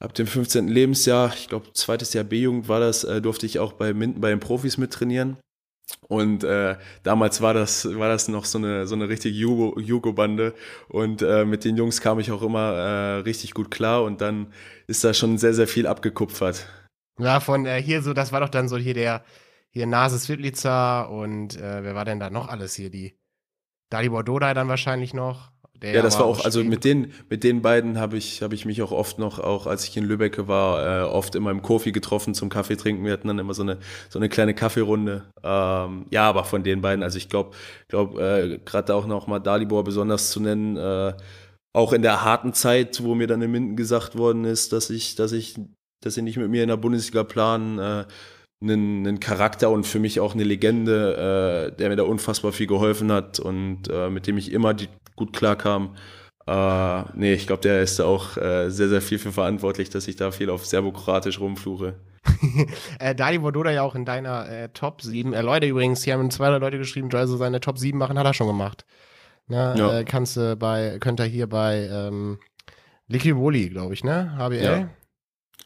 [0.00, 0.68] ab dem 15.
[0.68, 4.30] Lebensjahr, ich glaube, zweites Jahr B-Jugend war das, äh, durfte ich auch bei Minden bei
[4.30, 5.38] den Profis mittrainieren.
[6.08, 10.54] Und äh, damals war das, war das noch so eine, so eine richtige Jugo-Bande.
[10.88, 14.02] Und äh, mit den Jungs kam ich auch immer äh, richtig gut klar.
[14.02, 14.52] Und dann
[14.86, 16.66] ist da schon sehr, sehr viel abgekupfert.
[17.18, 19.24] Ja, von äh, hier so, das war doch dann so hier der,
[19.70, 22.90] hier Nase Svitlica und äh, wer war denn da noch alles hier?
[22.90, 23.18] Die
[23.90, 25.53] Dalibor Dodai dann wahrscheinlich noch.
[25.92, 28.80] Ja, das war auch, also mit den, mit den beiden habe ich, hab ich mich
[28.82, 32.34] auch oft noch, auch als ich in Lübeck war, äh, oft in meinem Kofi getroffen
[32.34, 33.04] zum Kaffee trinken.
[33.04, 33.78] Wir hatten dann immer so eine,
[34.08, 35.24] so eine kleine Kaffeerunde.
[35.42, 37.50] Ähm, ja, aber von den beiden, also ich glaube,
[37.88, 41.12] glaub, äh, gerade auch noch mal Dalibor besonders zu nennen, äh,
[41.74, 45.16] auch in der harten Zeit, wo mir dann in Minden gesagt worden ist, dass ich,
[45.16, 45.56] dass ich,
[46.02, 48.04] dass sie nicht mit mir in der Bundesliga planen, äh,
[48.62, 52.66] einen, einen Charakter und für mich auch eine Legende, äh, der mir da unfassbar viel
[52.66, 55.96] geholfen hat und äh, mit dem ich immer die, gut klarkam.
[56.46, 60.06] Äh, nee, ich glaube, der ist da auch äh, sehr, sehr viel für verantwortlich, dass
[60.08, 61.94] ich da viel auf Serbokratisch rumfluche.
[62.98, 65.32] äh, Dali Vododa ja auch in deiner äh, Top 7.
[65.32, 68.26] Äh, Leute übrigens, hier haben zwei Leute geschrieben, Joel so seine Top 7 machen, hat
[68.26, 68.84] er schon gemacht.
[69.46, 69.74] Ne?
[69.76, 69.98] Ja.
[69.98, 72.38] Äh, kannst du bei, könnt ihr hier bei ähm,
[73.08, 74.34] Licky Woli, glaube ich, ne?
[74.36, 74.62] HBL.
[74.62, 74.88] Ja.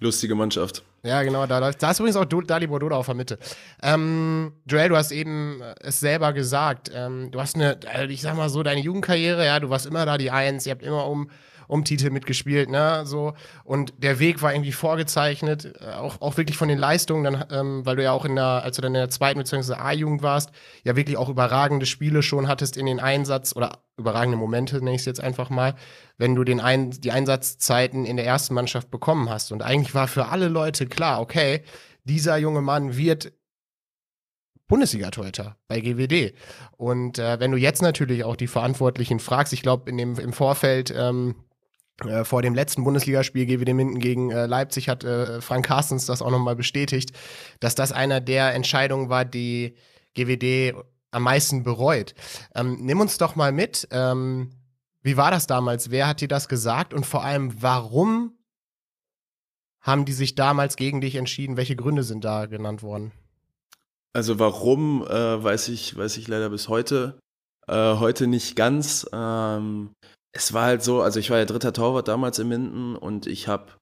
[0.01, 0.85] Lustige Mannschaft.
[1.03, 1.71] Ja, genau, da.
[1.71, 3.39] Da ist übrigens auch Dali Bordoda auf der Mitte.
[3.83, 6.91] Ähm, Joel, du hast eben es selber gesagt.
[6.93, 10.05] Ähm, du hast eine, also ich sag mal so, deine Jugendkarriere, ja, du warst immer
[10.07, 11.31] da die Eins, ihr habt immer um
[11.69, 13.35] um Titel mitgespielt, ne, so.
[13.63, 17.87] Und der Weg war irgendwie vorgezeichnet, äh, auch, auch wirklich von den Leistungen, dann, ähm,
[17.87, 19.75] weil du ja auch in der, als du dann in der zweiten bzw.
[19.75, 20.51] A-Jugend warst,
[20.83, 25.03] ja wirklich auch überragende Spiele schon hattest in den Einsatz oder überragende Momente, nenne ich
[25.03, 25.75] es jetzt einfach mal,
[26.17, 29.53] wenn du den Ein die Einsatzzeiten in der ersten Mannschaft bekommen hast.
[29.53, 31.63] Und eigentlich war für alle Leute klar, okay,
[32.05, 33.33] dieser junge Mann wird
[34.69, 36.35] Bundesliga-Torhüter bei GWD.
[36.77, 41.35] Und äh, wenn du jetzt natürlich auch die Verantwortlichen fragst, ich glaube, im Vorfeld ähm,
[42.05, 46.23] äh, vor dem letzten Bundesligaspiel GWD Minden gegen äh, Leipzig hat äh, Frank Carstens das
[46.23, 47.13] auch nochmal bestätigt,
[47.61, 49.75] dass das einer der Entscheidungen war, die
[50.15, 50.75] GWD
[51.11, 52.15] am meisten bereut.
[52.55, 53.89] Ähm, nimm uns doch mal mit.
[53.91, 54.51] Ähm,
[55.03, 55.91] wie war das damals?
[55.91, 56.93] Wer hat dir das gesagt?
[56.93, 58.39] Und vor allem, warum
[59.81, 61.57] haben die sich damals gegen dich entschieden?
[61.57, 63.13] Welche Gründe sind da genannt worden?
[64.13, 67.19] Also warum, äh, weiß, ich, weiß ich leider bis heute.
[67.67, 69.09] Äh, heute nicht ganz.
[69.13, 69.91] Ähm,
[70.39, 73.49] es war halt so, also ich war ja dritter Torwart damals in Minden und ich
[73.49, 73.73] habe,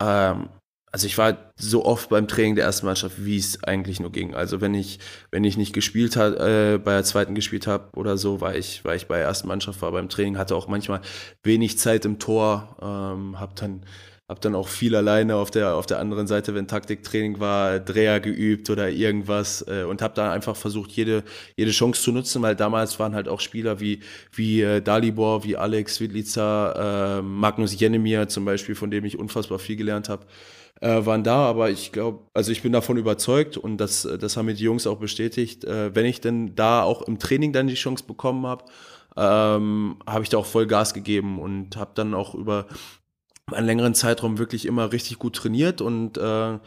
[0.00, 0.48] ähm,
[0.92, 4.32] also ich war so oft beim Training der ersten Mannschaft, wie es eigentlich nur ging.
[4.32, 5.00] Also wenn ich,
[5.32, 8.84] wenn ich nicht gespielt hat, äh, bei der zweiten gespielt habe oder so, war ich,
[8.84, 11.00] war ich bei der ersten Mannschaft, war beim Training, hatte auch manchmal
[11.42, 13.84] wenig Zeit im Tor, ähm, habe dann
[14.28, 18.20] habe dann auch viel alleine auf der, auf der anderen Seite, wenn Taktiktraining war, Dreher
[18.20, 21.24] geübt oder irgendwas äh, und habe da einfach versucht, jede,
[21.56, 24.00] jede Chance zu nutzen, weil damals waren halt auch Spieler wie,
[24.32, 29.58] wie äh, Dalibor, wie Alex Widlica, äh, Magnus Jenemir zum Beispiel, von dem ich unfassbar
[29.58, 30.26] viel gelernt habe,
[30.82, 34.44] äh, waren da, aber ich glaube, also ich bin davon überzeugt und das, das haben
[34.44, 37.74] mir die Jungs auch bestätigt, äh, wenn ich denn da auch im Training dann die
[37.74, 38.64] Chance bekommen habe,
[39.16, 42.66] ähm, habe ich da auch voll Gas gegeben und habe dann auch über
[43.52, 46.58] einen längeren Zeitraum wirklich immer richtig gut trainiert und äh,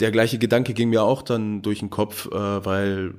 [0.00, 3.14] der gleiche Gedanke ging mir auch dann durch den Kopf, äh, weil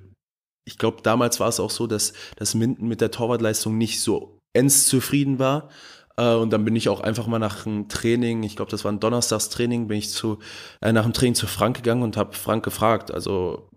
[0.66, 4.40] ich glaube, damals war es auch so, dass, dass Minden mit der Torwartleistung nicht so
[4.54, 5.70] ends zufrieden war.
[6.18, 8.92] Äh, und dann bin ich auch einfach mal nach einem Training, ich glaube, das war
[8.92, 10.40] ein Donnerstagstraining, bin ich zu,
[10.82, 13.70] äh, nach dem Training zu Frank gegangen und habe Frank gefragt, also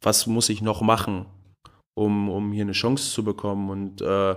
[0.00, 1.26] was muss ich noch machen,
[1.94, 3.68] um, um hier eine Chance zu bekommen?
[3.68, 4.36] Und äh,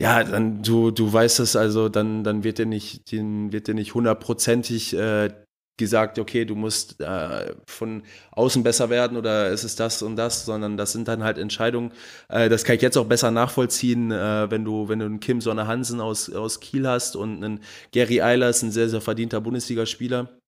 [0.00, 3.94] ja, dann du, du weißt es, also dann, dann wird dir nicht, wird dir nicht
[3.94, 5.30] hundertprozentig äh,
[5.76, 10.46] gesagt, okay, du musst äh, von außen besser werden oder ist es das und das,
[10.46, 11.92] sondern das sind dann halt Entscheidungen.
[12.28, 15.40] Äh, das kann ich jetzt auch besser nachvollziehen, äh, wenn du, wenn du einen Kim
[15.42, 17.60] Sonne Hansen aus, aus Kiel hast und einen
[17.92, 20.39] Gary Eilers, ein sehr, sehr verdienter Bundesligaspieler.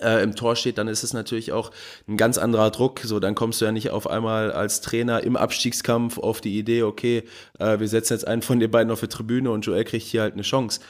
[0.00, 1.70] Äh, im Tor steht, dann ist es natürlich auch
[2.08, 3.00] ein ganz anderer Druck.
[3.00, 6.82] So, dann kommst du ja nicht auf einmal als Trainer im Abstiegskampf auf die Idee,
[6.82, 7.22] okay,
[7.58, 10.22] äh, wir setzen jetzt einen von den beiden auf die Tribüne und Joel kriegt hier
[10.22, 10.80] halt eine Chance.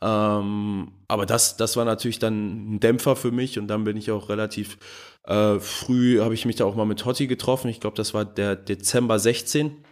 [0.00, 4.10] Ähm, aber das, das war natürlich dann ein Dämpfer für mich und dann bin ich
[4.10, 4.78] auch relativ
[5.24, 7.68] äh, früh, habe ich mich da auch mal mit Hotti getroffen.
[7.68, 9.84] Ich glaube, das war der Dezember 16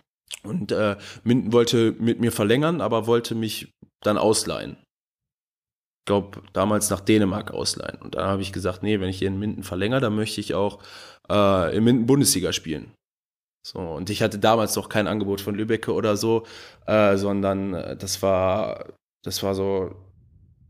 [0.44, 4.76] und äh, Minden wollte mit mir verlängern, aber wollte mich dann ausleihen.
[6.04, 8.00] Glaube, damals nach Dänemark ausleihen.
[8.02, 10.54] Und dann habe ich gesagt, nee, wenn ich hier in Minden verlängere, dann möchte ich
[10.54, 10.82] auch
[11.30, 12.92] äh, in Minden Bundesliga spielen.
[13.64, 16.44] So, und ich hatte damals noch kein Angebot von Lübecke oder so,
[16.86, 18.86] äh, sondern äh, das war
[19.22, 19.94] das war so,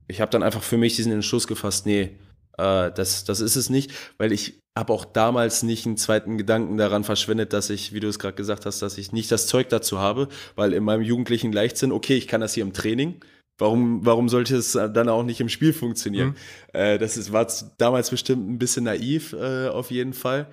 [0.09, 2.18] ich habe dann einfach für mich diesen Entschluss gefasst, nee,
[2.59, 6.76] äh, das, das ist es nicht, weil ich habe auch damals nicht einen zweiten Gedanken
[6.76, 9.68] daran verschwendet, dass ich, wie du es gerade gesagt hast, dass ich nicht das Zeug
[9.68, 13.20] dazu habe, weil in meinem jugendlichen Leichtsinn, okay, ich kann das hier im Training,
[13.63, 16.29] warum, warum sollte es dann auch nicht im Spiel funktionieren?
[16.29, 16.35] Mhm.
[16.73, 17.47] Äh, das ist, war
[17.79, 20.49] damals bestimmt ein bisschen naiv, äh, auf jeden Fall.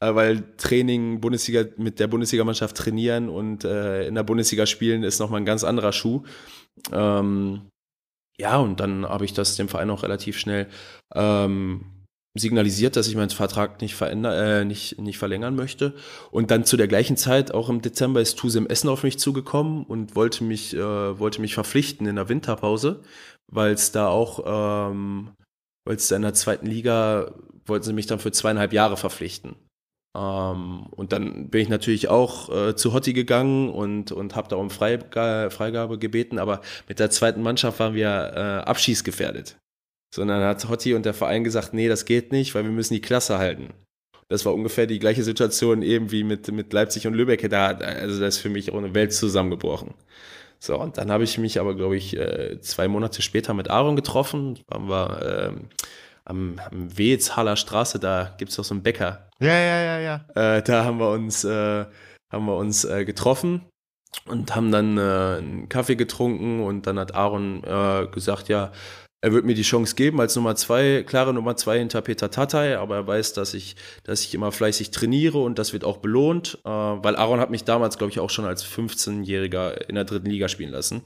[0.00, 5.18] Äh, weil Training, Bundesliga, mit der Bundesligamannschaft trainieren und äh, in der Bundesliga spielen ist
[5.18, 6.22] nochmal ein ganz anderer Schuh.
[6.92, 7.68] Ähm,
[8.38, 10.68] ja, und dann habe ich das dem Verein auch relativ schnell
[11.14, 11.99] ähm,
[12.34, 15.94] signalisiert, dass ich meinen Vertrag nicht, veränder, äh, nicht, nicht verlängern möchte.
[16.30, 19.18] Und dann zu der gleichen Zeit, auch im Dezember, ist Tuse im Essen auf mich
[19.18, 23.02] zugekommen und wollte mich, äh, wollte mich verpflichten in der Winterpause,
[23.50, 25.30] weil es da auch, ähm,
[25.84, 27.34] weil es in der zweiten Liga,
[27.66, 29.56] wollten sie mich dann für zweieinhalb Jahre verpflichten.
[30.16, 34.56] Ähm, und dann bin ich natürlich auch äh, zu Hotti gegangen und, und habe da
[34.56, 39.56] um Freigabe, Freigabe gebeten, aber mit der zweiten Mannschaft waren wir äh, abschießgefährdet.
[40.12, 43.00] Sondern hat Hotti und der Verein gesagt, nee, das geht nicht, weil wir müssen die
[43.00, 43.72] Klasse halten.
[44.28, 47.48] Das war ungefähr die gleiche Situation eben wie mit, mit Leipzig und Lübeck.
[47.50, 49.94] Da, also da ist für mich auch eine Welt zusammengebrochen.
[50.58, 53.96] So, und dann habe ich mich aber, glaube ich, äh, zwei Monate später mit Aaron
[53.96, 54.58] getroffen.
[54.68, 55.68] Waren wir ähm,
[56.24, 59.28] am, am Wetzhaler Straße, da gibt es doch so einen Bäcker.
[59.40, 59.98] Ja, ja, ja,
[60.34, 60.56] ja.
[60.56, 61.86] Äh, da haben wir uns, äh,
[62.30, 63.62] haben wir uns äh, getroffen
[64.26, 68.70] und haben dann äh, einen Kaffee getrunken und dann hat Aaron äh, gesagt, ja,
[69.22, 72.74] er wird mir die Chance geben als Nummer zwei, klare Nummer zwei hinter Peter Tatay,
[72.74, 76.58] aber er weiß, dass ich, dass ich immer fleißig trainiere und das wird auch belohnt,
[76.64, 80.30] äh, weil Aaron hat mich damals, glaube ich, auch schon als 15-Jähriger in der dritten
[80.30, 81.02] Liga spielen lassen.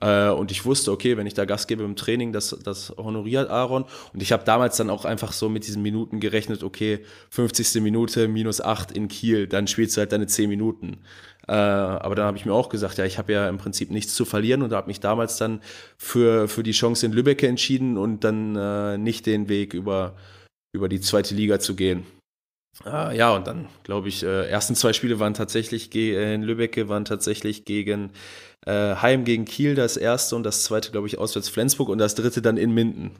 [0.00, 3.50] Äh, und ich wusste, okay, wenn ich da Gas gebe im Training, das, das honoriert
[3.50, 3.84] Aaron.
[4.12, 7.00] Und ich habe damals dann auch einfach so mit diesen Minuten gerechnet, okay,
[7.30, 7.82] 50.
[7.82, 10.98] Minute minus 8 in Kiel, dann spielst du halt deine 10 Minuten.
[11.48, 14.14] Äh, aber dann habe ich mir auch gesagt, ja, ich habe ja im Prinzip nichts
[14.14, 15.60] zu verlieren und habe mich damals dann
[15.96, 20.16] für, für die Chance in Lübeck entschieden und dann äh, nicht den Weg über,
[20.74, 22.04] über die zweite Liga zu gehen.
[22.84, 26.88] Äh, ja, und dann glaube ich, äh, ersten zwei Spiele waren tatsächlich äh, in Lübeck
[26.88, 28.10] waren tatsächlich gegen
[28.68, 32.42] Heim gegen Kiel das erste und das zweite, glaube ich, auswärts Flensburg und das dritte
[32.42, 33.12] dann in Minden.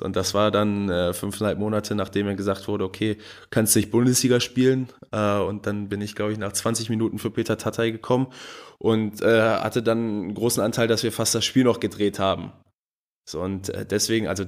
[0.00, 3.16] Und das war dann äh, fünfeinhalb Monate, nachdem mir gesagt wurde, okay,
[3.50, 4.88] kannst nicht Bundesliga spielen.
[5.12, 8.26] Äh, und dann bin ich, glaube ich, nach 20 Minuten für Peter Tatay gekommen
[8.78, 12.52] und äh, hatte dann einen großen Anteil, dass wir fast das Spiel noch gedreht haben.
[13.28, 14.44] So, und äh, deswegen, also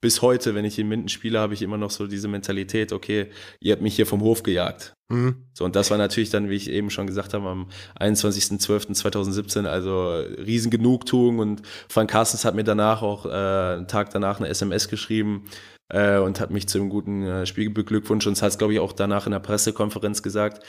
[0.00, 3.30] bis heute, wenn ich in Minden spiele, habe ich immer noch so diese Mentalität, okay,
[3.60, 4.94] ihr habt mich hier vom Hof gejagt.
[5.08, 5.46] Mhm.
[5.52, 7.68] So, und das war natürlich dann, wie ich eben schon gesagt habe, am
[8.00, 14.40] 21.12.2017, also riesen Genugtuung und Frank Carstens hat mir danach auch äh, einen Tag danach
[14.40, 15.44] eine SMS geschrieben
[15.88, 18.72] äh, und hat mich zu einem guten äh, Spiel beglückwünscht und es hat es, glaube
[18.72, 20.64] ich, auch danach in der Pressekonferenz gesagt.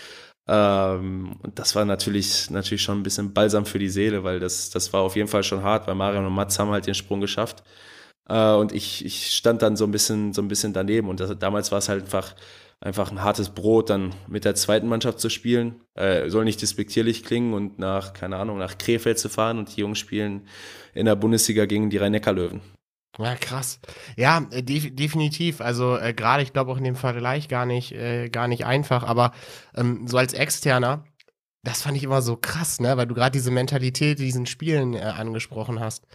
[0.47, 4.69] Ähm, und das war natürlich, natürlich schon ein bisschen Balsam für die Seele, weil das,
[4.69, 7.19] das war auf jeden Fall schon hart, weil Marion und Mats haben halt den Sprung
[7.19, 7.63] geschafft.
[8.27, 11.09] Äh, und ich, ich stand dann so ein bisschen, so ein bisschen daneben.
[11.09, 12.35] Und das, damals war es halt einfach,
[12.79, 15.81] einfach ein hartes Brot, dann mit der zweiten Mannschaft zu spielen.
[15.95, 19.81] Äh, soll nicht despektierlich klingen und nach, keine Ahnung, nach Krefeld zu fahren und die
[19.81, 20.47] Jungs spielen
[20.93, 22.61] in der Bundesliga gegen die Rhein-Neckar-Löwen.
[23.17, 23.79] Ja, krass.
[24.17, 25.61] Ja, äh, def definitiv.
[25.61, 29.03] Also äh, gerade, ich glaube auch in dem Vergleich gar nicht, äh, gar nicht einfach.
[29.03, 29.31] Aber
[29.73, 31.05] ähm, so als Externer,
[31.63, 32.97] das fand ich immer so krass, ne?
[32.97, 36.05] Weil du gerade diese Mentalität diesen Spielen äh, angesprochen hast.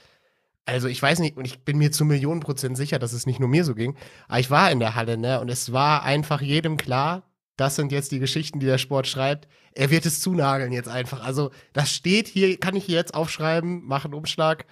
[0.70, 3.40] Also ich weiß nicht, und ich bin mir zu Millionen Prozent sicher, dass es nicht
[3.40, 3.96] nur mir so ging,
[4.28, 5.40] aber ich war in der Halle, ne?
[5.40, 7.24] Und es war einfach jedem klar,
[7.56, 9.48] das sind jetzt die Geschichten, die der Sport schreibt.
[9.74, 11.24] Er wird es zunageln jetzt einfach.
[11.24, 14.64] Also das steht hier, kann ich hier jetzt aufschreiben, machen Umschlag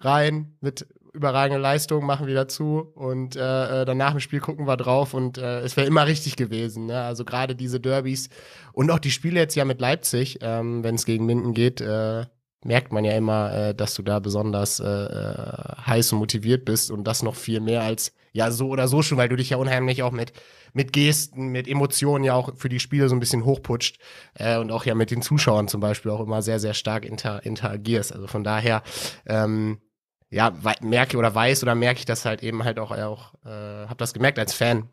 [0.00, 4.66] rein mit überragender Leistung, machen wieder zu und äh, äh, dann nach dem Spiel gucken
[4.66, 6.86] wir drauf und äh, es wäre immer richtig gewesen.
[6.86, 7.00] Ne?
[7.00, 8.28] Also gerade diese Derbys
[8.72, 12.26] und auch die Spiele jetzt ja mit Leipzig, ähm, wenn es gegen Minden geht, äh,
[12.64, 16.90] merkt man ja immer, äh, dass du da besonders äh, äh, heiß und motiviert bist
[16.90, 19.56] und das noch viel mehr als ja so oder so schon, weil du dich ja
[19.56, 20.32] unheimlich auch mit
[20.72, 23.98] mit Gesten, mit Emotionen ja auch für die Spiele so ein bisschen hochputscht
[24.34, 27.44] äh, und auch ja mit den Zuschauern zum Beispiel auch immer sehr sehr stark inter
[27.44, 28.12] interagierst.
[28.12, 28.82] Also von daher
[29.26, 29.80] ähm,
[30.28, 33.96] ja merke oder weiß oder merke ich das halt eben halt auch auch äh, habe
[33.96, 34.90] das gemerkt als Fan.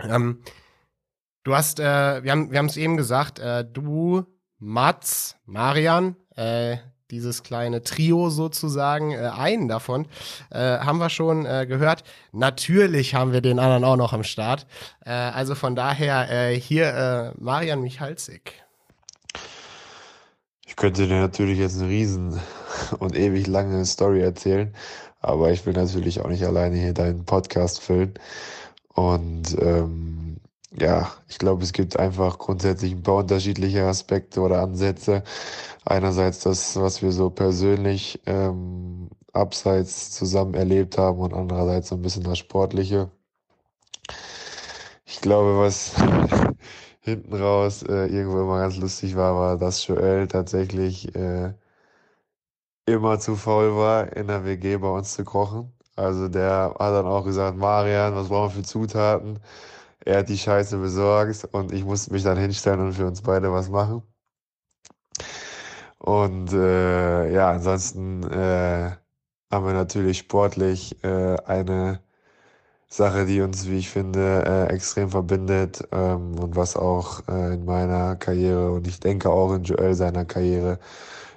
[0.00, 0.42] Ähm,
[1.42, 4.24] du hast äh, wir haben wir haben es eben gesagt, äh, du
[4.58, 6.76] Mats, Marian, äh,
[7.12, 10.06] dieses kleine Trio sozusagen, äh, einen davon,
[10.50, 12.02] äh, haben wir schon äh, gehört.
[12.32, 14.66] Natürlich haben wir den anderen auch noch am Start.
[15.04, 18.54] Äh, also von daher äh, hier äh, Marian Michalsik.
[20.66, 22.40] Ich könnte dir natürlich jetzt eine riesen
[22.98, 24.74] und ewig lange Story erzählen,
[25.20, 28.14] aber ich will natürlich auch nicht alleine hier deinen Podcast füllen.
[28.94, 30.21] Und ähm,
[30.78, 35.22] ja, ich glaube, es gibt einfach grundsätzlich ein paar unterschiedliche Aspekte oder Ansätze,
[35.84, 42.02] einerseits das, was wir so persönlich ähm, abseits zusammen erlebt haben und andererseits so ein
[42.02, 43.10] bisschen das Sportliche.
[45.04, 45.94] Ich glaube, was
[47.00, 51.52] hinten raus äh, irgendwo immer ganz lustig war, war, dass Joel tatsächlich äh,
[52.86, 55.72] immer zu faul war, in der WG bei uns zu kochen.
[55.96, 59.38] Also der hat dann auch gesagt, Marian, was brauchen wir für Zutaten?
[60.04, 63.52] Er hat die Scheiße besorgt und ich musste mich dann hinstellen und für uns beide
[63.52, 64.02] was machen.
[65.98, 68.90] Und äh, ja, ansonsten äh,
[69.50, 72.00] haben wir natürlich sportlich äh, eine
[72.88, 77.64] Sache, die uns, wie ich finde, äh, extrem verbindet ähm, und was auch äh, in
[77.64, 80.78] meiner Karriere und ich denke auch in Joel seiner Karriere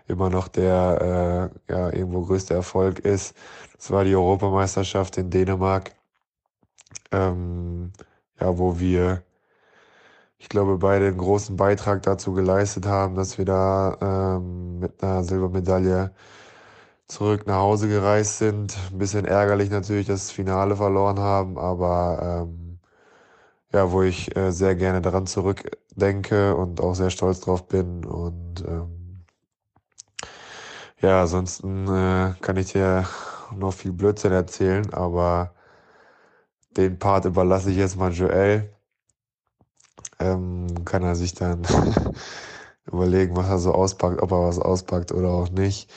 [0.07, 3.35] immer noch der äh, ja, irgendwo größte Erfolg ist.
[3.77, 5.93] Das war die Europameisterschaft in Dänemark,
[7.11, 7.91] ähm,
[8.39, 9.23] ja, wo wir
[10.37, 15.23] ich glaube, beide einen großen Beitrag dazu geleistet haben, dass wir da ähm, mit einer
[15.23, 16.11] Silbermedaille
[17.07, 18.77] zurück nach Hause gereist sind.
[18.91, 22.79] Ein bisschen ärgerlich natürlich, dass das Finale verloren haben, aber ähm,
[23.73, 28.05] ja, wo ich äh, sehr gerne daran zurückdenke und auch sehr stolz drauf bin.
[28.05, 29.23] Und ähm,
[31.01, 33.05] ja, ansonsten äh, kann ich dir
[33.55, 35.53] noch viel Blödsinn erzählen, aber
[36.77, 38.69] den Part überlasse ich jetzt mal Joel
[40.19, 41.63] ähm, kann er sich dann
[42.85, 45.91] überlegen, was er so auspackt, ob er was auspackt oder auch nicht.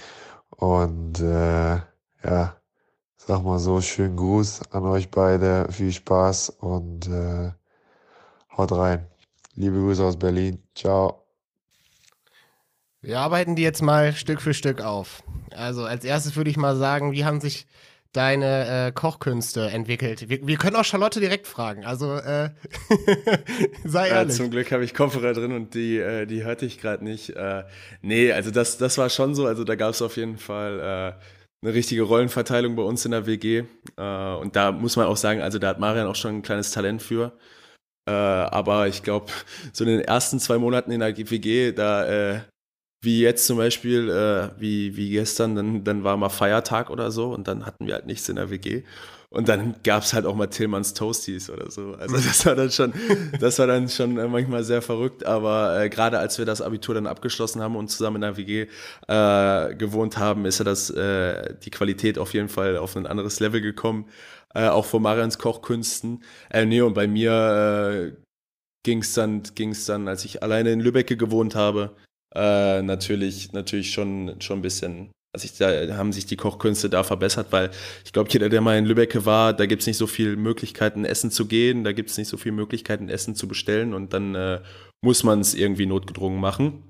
[0.50, 1.76] Und äh,
[2.24, 2.56] ja,
[3.16, 7.52] sag mal so, schönen Gruß an euch beide, viel Spaß und äh,
[8.56, 9.06] haut rein.
[9.54, 10.62] Liebe Grüße aus Berlin.
[10.74, 11.24] Ciao.
[13.00, 15.22] Wir arbeiten die jetzt mal Stück für Stück auf.
[15.54, 17.66] Also als erstes würde ich mal sagen, wie haben sich
[18.12, 20.28] deine äh, Kochkünste entwickelt?
[20.28, 21.84] Wir, wir, können auch Charlotte direkt fragen.
[21.84, 22.50] Also äh,
[23.84, 24.32] sei ehrlich.
[24.32, 27.30] Ja, zum Glück habe ich Kopfhörer drin und die, äh, die hörte ich gerade nicht.
[27.30, 27.64] Äh,
[28.02, 29.46] nee, also das, das war schon so.
[29.46, 31.22] Also da gab es auf jeden Fall äh,
[31.62, 33.64] eine richtige Rollenverteilung bei uns in der WG.
[33.96, 36.70] Äh, und da muss man auch sagen, also da hat Marian auch schon ein kleines
[36.70, 37.36] Talent für.
[38.08, 39.26] Äh, aber ich glaube,
[39.72, 42.40] so in den ersten zwei Monaten in der WG, da äh,
[43.00, 47.32] wie jetzt zum Beispiel, äh, wie, wie gestern, dann, dann war mal Feiertag oder so
[47.32, 48.82] und dann hatten wir halt nichts in der WG.
[49.30, 51.94] Und dann gab es halt auch mal Tillmanns Toasties oder so.
[51.98, 52.94] Also das war dann schon,
[53.40, 55.24] das war dann schon manchmal sehr verrückt.
[55.26, 58.68] Aber äh, gerade als wir das Abitur dann abgeschlossen haben und zusammen in der WG
[59.06, 63.38] äh, gewohnt haben, ist ja das äh, die Qualität auf jeden Fall auf ein anderes
[63.38, 64.06] Level gekommen.
[64.54, 66.24] Äh, auch von Marians Kochkünsten.
[66.50, 68.22] Äh, nee, und bei mir äh,
[68.82, 71.94] ging es dann, ging's dann, als ich alleine in Lübbecke gewohnt habe,
[72.34, 77.02] äh, natürlich, natürlich schon, schon ein bisschen, also ich, da haben sich die Kochkünste da
[77.02, 77.70] verbessert, weil
[78.04, 81.04] ich glaube, jeder, der mal in Lübeck war, da gibt es nicht so viele Möglichkeiten,
[81.04, 84.34] essen zu gehen, da gibt es nicht so viele Möglichkeiten, Essen zu bestellen und dann
[84.34, 84.60] äh,
[85.02, 86.82] muss man es irgendwie notgedrungen machen.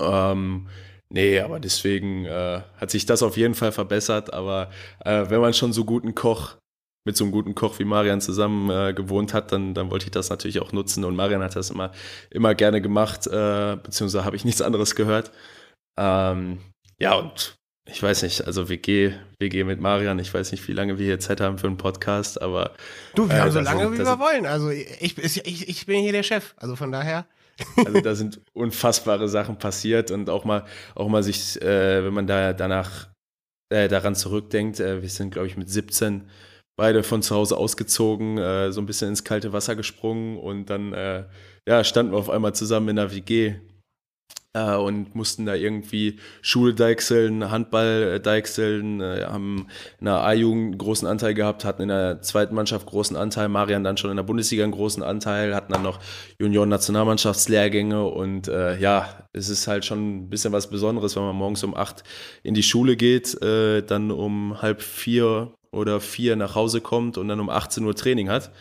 [0.00, 0.68] Ähm,
[1.08, 4.70] nee, aber deswegen äh, hat sich das auf jeden Fall verbessert, aber
[5.04, 6.56] äh, wenn man schon so guten Koch
[7.04, 10.12] mit so einem guten Koch wie Marian zusammen äh, gewohnt hat, dann, dann wollte ich
[10.12, 11.04] das natürlich auch nutzen.
[11.04, 11.92] Und Marian hat das immer,
[12.30, 15.32] immer gerne gemacht, äh, beziehungsweise habe ich nichts anderes gehört.
[15.98, 16.58] Ähm,
[16.98, 17.56] ja, und
[17.88, 21.18] ich weiß nicht, also WG, WG mit Marian, ich weiß nicht, wie lange wir hier
[21.18, 22.72] Zeit haben für einen Podcast, aber.
[23.16, 24.46] Du, wir äh, haben so lange, sind, wie wir wollen.
[24.46, 27.26] Also ich, ich, ich bin hier der Chef, also von daher.
[27.76, 32.26] Also da sind unfassbare Sachen passiert und auch mal, auch mal sich, äh, wenn man
[32.26, 33.08] da danach
[33.68, 36.28] äh, daran zurückdenkt, äh, wir sind, glaube ich, mit 17
[36.76, 40.92] beide von zu Hause ausgezogen, äh, so ein bisschen ins kalte Wasser gesprungen und dann
[40.92, 41.24] äh,
[41.68, 43.54] ja, standen wir auf einmal zusammen in der WG
[44.54, 49.68] äh, und mussten da irgendwie Schule deichseln, Handball deichseln, äh, haben
[49.98, 53.84] in der A-Jugend einen großen Anteil gehabt, hatten in der zweiten Mannschaft großen Anteil, Marian
[53.84, 56.00] dann schon in der Bundesliga einen großen Anteil, hatten dann noch
[56.38, 61.64] Junioren-Nationalmannschaftslehrgänge und äh, ja, es ist halt schon ein bisschen was Besonderes, wenn man morgens
[61.64, 62.04] um acht
[62.42, 67.28] in die Schule geht, äh, dann um halb vier oder vier nach Hause kommt und
[67.28, 68.52] dann um 18 Uhr Training hat.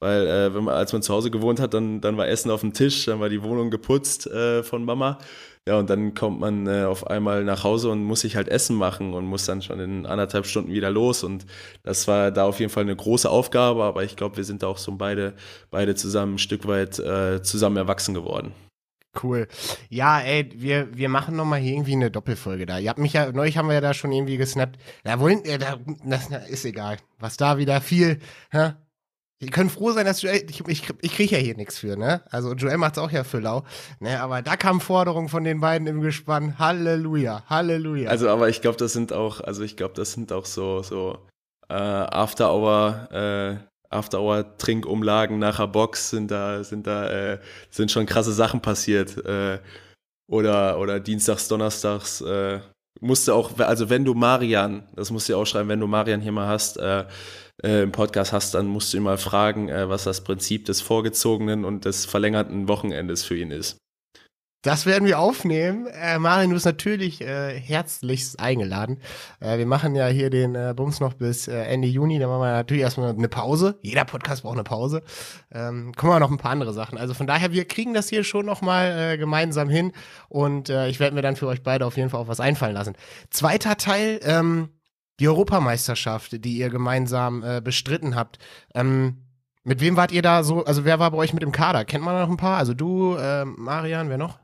[0.00, 2.60] Weil äh, wenn man, als man zu Hause gewohnt hat, dann, dann war Essen auf
[2.60, 5.18] dem Tisch, dann war die Wohnung geputzt äh, von Mama.
[5.66, 8.76] Ja, und dann kommt man äh, auf einmal nach Hause und muss sich halt Essen
[8.76, 11.24] machen und muss dann schon in anderthalb Stunden wieder los.
[11.24, 11.46] Und
[11.82, 14.68] das war da auf jeden Fall eine große Aufgabe, aber ich glaube, wir sind da
[14.68, 15.34] auch so beide,
[15.70, 18.52] beide zusammen ein Stück weit äh, zusammen erwachsen geworden.
[19.22, 19.48] Cool.
[19.88, 22.78] Ja, ey, wir, wir machen nochmal hier irgendwie eine Doppelfolge da.
[22.78, 24.78] Ihr habt mich ja, neulich haben wir ja da schon irgendwie gesnappt.
[25.04, 26.98] Da wollen, äh, da, das, ist egal.
[27.18, 28.18] Was da wieder viel,
[28.50, 28.72] hä?
[29.40, 32.22] Ihr könnt froh sein, dass Joel, ich, ich, ich kriege ja hier nichts für, ne?
[32.30, 33.62] Also Joel macht's auch ja für lau.
[34.00, 36.58] Ne, aber da kamen Forderungen von den beiden im Gespann.
[36.58, 38.10] Halleluja, Halleluja.
[38.10, 41.18] Also, aber ich glaube, das sind auch, also ich glaube, das sind auch so, so
[41.68, 43.56] äh, After-Hour, äh,
[43.90, 47.38] After-Hour-Trinkumlagen nachher Box sind da, sind da, äh,
[47.70, 49.16] sind schon krasse Sachen passiert.
[49.24, 49.58] Äh,
[50.28, 52.60] oder, oder Dienstags, Donnerstags, äh,
[53.00, 56.20] musste auch, also wenn du Marian, das musst du ja auch schreiben, wenn du Marian
[56.20, 57.04] hier mal hast, äh,
[57.62, 60.80] äh, im Podcast hast, dann musst du ihn mal fragen, äh, was das Prinzip des
[60.80, 63.78] vorgezogenen und des verlängerten Wochenendes für ihn ist.
[64.62, 65.86] Das werden wir aufnehmen.
[65.86, 68.98] Äh, Marin, du bist natürlich äh, herzlichst eingeladen.
[69.38, 72.18] Äh, wir machen ja hier den äh, Bums noch bis äh, Ende Juni.
[72.18, 73.78] Dann machen wir natürlich erstmal eine Pause.
[73.82, 75.04] Jeder Podcast braucht eine Pause.
[75.52, 76.98] Ähm, kommen wir noch ein paar andere Sachen.
[76.98, 79.92] Also von daher, wir kriegen das hier schon noch mal äh, gemeinsam hin.
[80.28, 82.74] Und äh, ich werde mir dann für euch beide auf jeden Fall auch was einfallen
[82.74, 82.96] lassen.
[83.30, 84.70] Zweiter Teil, ähm,
[85.20, 88.38] die Europameisterschaft, die ihr gemeinsam bestritten habt.
[88.72, 89.24] Ähm,
[89.64, 90.64] mit wem wart ihr da so?
[90.64, 91.84] Also wer war bei euch mit im Kader?
[91.84, 92.56] Kennt man da noch ein paar?
[92.56, 93.16] Also du,
[93.56, 94.38] Marian, wer noch?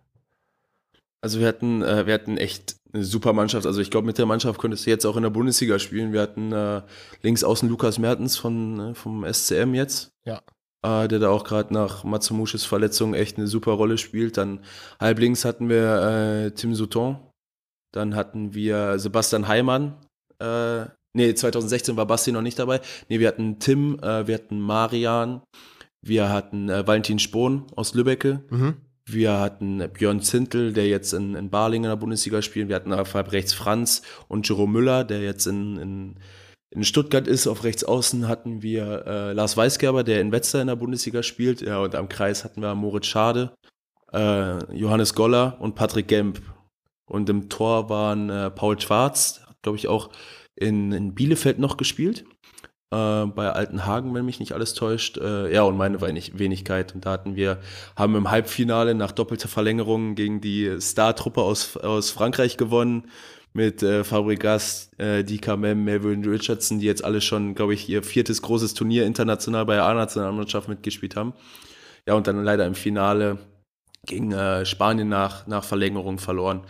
[1.25, 3.65] Also wir hatten, äh, wir hatten echt eine super Mannschaft.
[3.65, 6.13] Also ich glaube, mit der Mannschaft könntest du jetzt auch in der Bundesliga spielen.
[6.13, 6.83] Wir hatten äh,
[7.23, 10.11] links außen Lukas Mertens von, äh, vom SCM jetzt.
[10.27, 10.43] Ja.
[10.85, 14.37] Äh, der da auch gerade nach Matsumushes Verletzung echt eine super Rolle spielt.
[14.37, 14.61] Dann
[15.01, 17.17] halb links hatten wir äh, Tim Souton.
[17.91, 19.95] Dann hatten wir Sebastian Heimann.
[20.41, 22.83] Äh, nee, 2016 war Basti noch nicht dabei.
[23.09, 25.41] Nee, wir hatten Tim, äh, wir hatten Marian,
[26.03, 28.45] wir hatten äh, Valentin Spohn aus Lübbecke.
[28.51, 28.77] Mhm.
[29.07, 32.69] Wir hatten Björn Zintel, der jetzt in, in Barling in der Bundesliga spielt.
[32.69, 36.15] Wir hatten auf halb rechts Franz und Jerome Müller, der jetzt in, in,
[36.71, 37.47] in Stuttgart ist.
[37.47, 41.61] Auf rechts außen hatten wir äh, Lars Weisgerber, der in Wetzlar in der Bundesliga spielt.
[41.61, 43.55] Ja, und am Kreis hatten wir Moritz Schade,
[44.13, 46.41] äh, Johannes Goller und Patrick Gemp.
[47.05, 50.09] Und im Tor waren äh, Paul Schwarz, glaube ich, auch
[50.57, 52.25] in, in Bielefeld noch gespielt
[52.95, 55.19] äh, bei Altenhagen, wenn mich nicht alles täuscht.
[55.19, 56.95] Äh, ja, und meine Wenigkeit.
[56.95, 57.59] Und da hatten wir,
[57.97, 63.09] haben im Halbfinale nach doppelter Verlängerung gegen die Star-Truppe aus, aus Frankreich gewonnen.
[63.57, 68.03] Mit äh, Fabregas, äh, Dika Mem, Melvin Richardson, die jetzt alle schon, glaube ich, ihr
[68.03, 71.35] viertes großes Turnier international bei der A-Nationalmannschaft mitgespielt haben.
[72.07, 73.39] Ja, und dann leider im Finale
[74.07, 76.63] gegen äh, Spanien nach, nach Verlängerung verloren.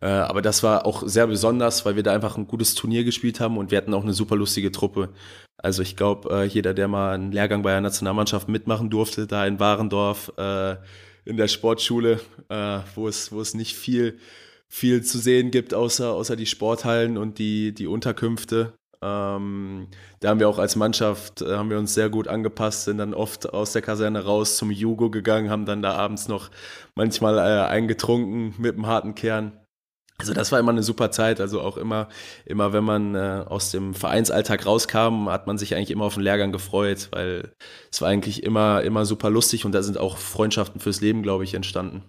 [0.00, 3.40] Äh, aber das war auch sehr besonders, weil wir da einfach ein gutes Turnier gespielt
[3.40, 5.10] haben und wir hatten auch eine super lustige Truppe.
[5.58, 9.46] Also ich glaube, äh, jeder, der mal einen Lehrgang bei der Nationalmannschaft mitmachen durfte, da
[9.46, 10.76] in Warendorf äh,
[11.26, 12.18] in der Sportschule,
[12.94, 14.18] wo, es, wo es nicht viel,
[14.68, 18.72] viel zu sehen gibt, außer, außer die Sporthallen und die, die Unterkünfte.
[19.02, 19.88] Ähm,
[20.20, 23.14] da haben wir auch als Mannschaft, äh, haben wir uns sehr gut angepasst, sind dann
[23.14, 26.50] oft aus der Kaserne raus zum Jugo gegangen, haben dann da abends noch
[26.94, 29.52] manchmal äh, eingetrunken mit einem harten Kern.
[30.20, 31.40] Also das war immer eine super Zeit.
[31.40, 32.08] Also auch immer,
[32.44, 36.22] immer wenn man äh, aus dem Vereinsalltag rauskam, hat man sich eigentlich immer auf den
[36.22, 37.52] Lehrgang gefreut, weil
[37.90, 41.44] es war eigentlich immer, immer super lustig und da sind auch Freundschaften fürs Leben, glaube
[41.44, 42.04] ich, entstanden.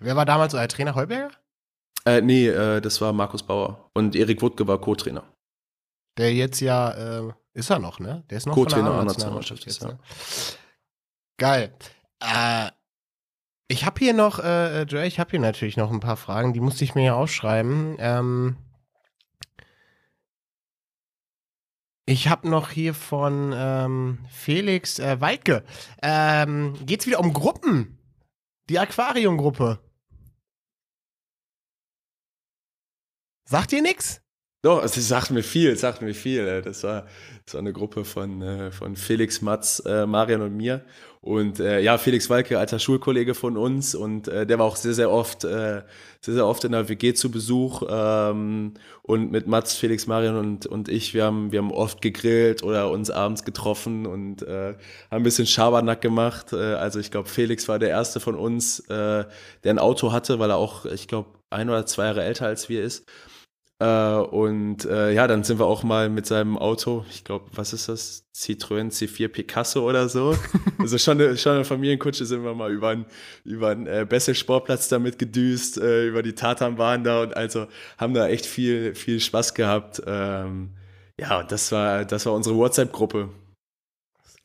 [0.00, 1.30] Wer war damals euer Trainer Heuberger?
[2.04, 5.22] Äh, nee, äh, das war Markus Bauer und Erik Wuttke war Co-Trainer.
[6.18, 8.24] Der jetzt ja, äh, ist er noch, ne?
[8.30, 9.88] Der ist noch Co-Trainer der Nationalmannschaft jetzt, ja.
[9.88, 9.98] Ne?
[11.38, 11.72] Geil.
[12.20, 12.70] Äh,
[13.68, 16.60] ich habe hier noch, äh, Joe, ich habe hier natürlich noch ein paar Fragen, die
[16.60, 17.96] musste ich mir ja aufschreiben.
[17.98, 18.56] Ähm,
[22.06, 25.64] ich habe noch hier von ähm, Felix äh, Weidke.
[26.02, 27.98] Ähm, geht's wieder um Gruppen?
[28.70, 29.78] Die Aquarium-Gruppe.
[33.44, 34.22] Sagt ihr nix?
[34.62, 36.62] Doch, es sagt mir viel, es sagt mir viel.
[36.62, 37.06] Das war,
[37.44, 40.84] das war eine Gruppe von, äh, von Felix, Mats, äh, Marian und mir.
[41.20, 44.94] Und äh, ja, Felix Walke, alter Schulkollege von uns und äh, der war auch sehr,
[44.94, 45.82] sehr oft, äh,
[46.20, 47.82] sehr, sehr oft in der WG zu Besuch.
[47.90, 52.62] Ähm, und mit Mats, Felix, Marian und, und ich, wir haben, wir haben oft gegrillt
[52.62, 54.76] oder uns abends getroffen und äh, haben
[55.10, 56.52] ein bisschen Schabernack gemacht.
[56.52, 59.24] Äh, also ich glaube, Felix war der erste von uns, äh,
[59.64, 62.68] der ein Auto hatte, weil er auch, ich glaube, ein oder zwei Jahre älter als
[62.68, 63.06] wir ist.
[63.80, 67.72] Äh, und äh, ja, dann sind wir auch mal mit seinem Auto, ich glaube, was
[67.72, 68.24] ist das?
[68.34, 70.36] Citroën C4 Picasso oder so.
[70.78, 73.06] also schon eine, schon eine Familienkutsche sind wir mal über einen
[73.44, 77.68] über äh, Bessel-Sportplatz damit gedüst, äh, über die Tatanbahn da und also
[77.98, 80.02] haben da echt viel, viel Spaß gehabt.
[80.06, 80.70] Ähm,
[81.20, 83.30] ja, und das war, das war unsere WhatsApp-Gruppe.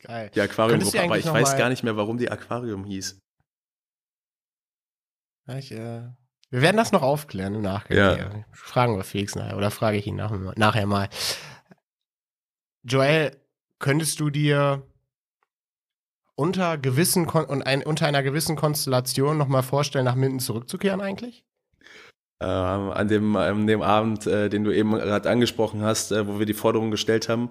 [0.04, 0.30] Geil.
[0.34, 3.18] Die Aquarium-Gruppe, aber ich weiß gar nicht mehr, warum die Aquarium hieß.
[5.48, 6.02] Ja, ich, äh,
[6.54, 8.16] wir werden das noch aufklären im Nachgang.
[8.16, 8.30] Ja.
[8.52, 11.08] Fragen wir Felix nachher oder frage ich ihn nach, nachher mal.
[12.84, 13.36] Joel,
[13.80, 14.86] könntest du dir
[16.36, 21.44] unter gewissen Kon und ein, unter einer gewissen Konstellation nochmal vorstellen, nach Minden zurückzukehren eigentlich?
[22.40, 26.38] Ähm, an, dem, an dem Abend, äh, den du eben gerade angesprochen hast, äh, wo
[26.38, 27.50] wir die Forderung gestellt haben,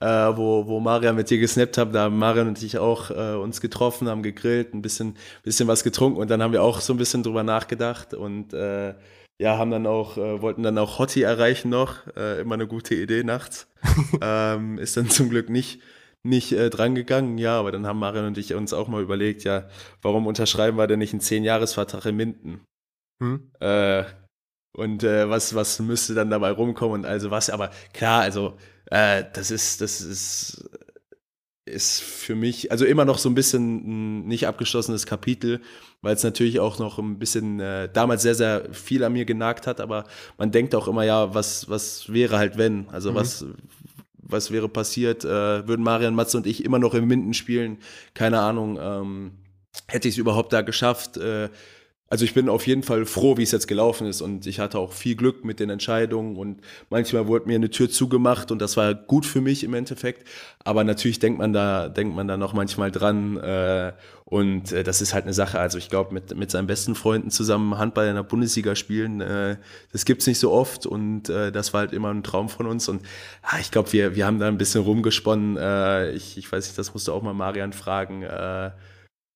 [0.00, 3.60] äh, wo, wo Marian mit dir gesnappt hat, da haben Marian und ich auch uns
[3.60, 6.96] getroffen, haben gegrillt, ein bisschen, bisschen was getrunken und dann haben wir auch so ein
[6.96, 8.94] bisschen drüber nachgedacht und äh,
[9.40, 12.94] ja, haben dann auch, äh, wollten dann auch Hottie erreichen noch, äh, immer eine gute
[12.94, 13.68] Idee nachts.
[14.22, 15.80] ähm, ist dann zum Glück nicht,
[16.22, 19.68] nicht äh, drangegangen, ja, aber dann haben Marian und ich uns auch mal überlegt, ja,
[20.02, 22.60] warum unterschreiben wir denn nicht einen 10-Jahres-Vertrag in Minden?
[23.22, 23.50] Hm?
[24.74, 28.56] Und äh, was, was müsste dann dabei rumkommen und also was, aber klar, also
[28.90, 30.68] äh, das ist, das ist,
[31.64, 35.60] ist für mich, also immer noch so ein bisschen ein nicht abgeschlossenes Kapitel,
[36.02, 39.68] weil es natürlich auch noch ein bisschen äh, damals sehr, sehr viel an mir genagt
[39.68, 40.04] hat, aber
[40.38, 42.88] man denkt auch immer, ja, was, was wäre halt wenn?
[42.90, 43.14] Also mhm.
[43.14, 43.46] was,
[44.14, 45.24] was wäre passiert?
[45.24, 47.78] Äh, würden Marian Matze und ich immer noch im Minden spielen?
[48.12, 48.78] Keine Ahnung.
[48.80, 49.32] Ähm,
[49.86, 51.16] hätte ich es überhaupt da geschafft?
[51.16, 51.48] Äh,
[52.14, 54.78] also ich bin auf jeden Fall froh, wie es jetzt gelaufen ist und ich hatte
[54.78, 58.76] auch viel Glück mit den Entscheidungen und manchmal wurde mir eine Tür zugemacht und das
[58.76, 60.24] war gut für mich im Endeffekt.
[60.62, 63.94] Aber natürlich denkt man da, denkt man da noch manchmal dran äh,
[64.26, 65.58] und äh, das ist halt eine Sache.
[65.58, 69.56] Also ich glaube, mit, mit seinen besten Freunden zusammen Handball in der Bundesliga spielen, äh,
[69.90, 73.02] das gibt's nicht so oft und das war halt immer ein Traum von uns und
[73.42, 76.14] ah, ich glaube, wir, wir haben da ein bisschen rumgesponnen.
[76.14, 78.22] Ich, ich weiß nicht, das musst du auch mal Marian fragen.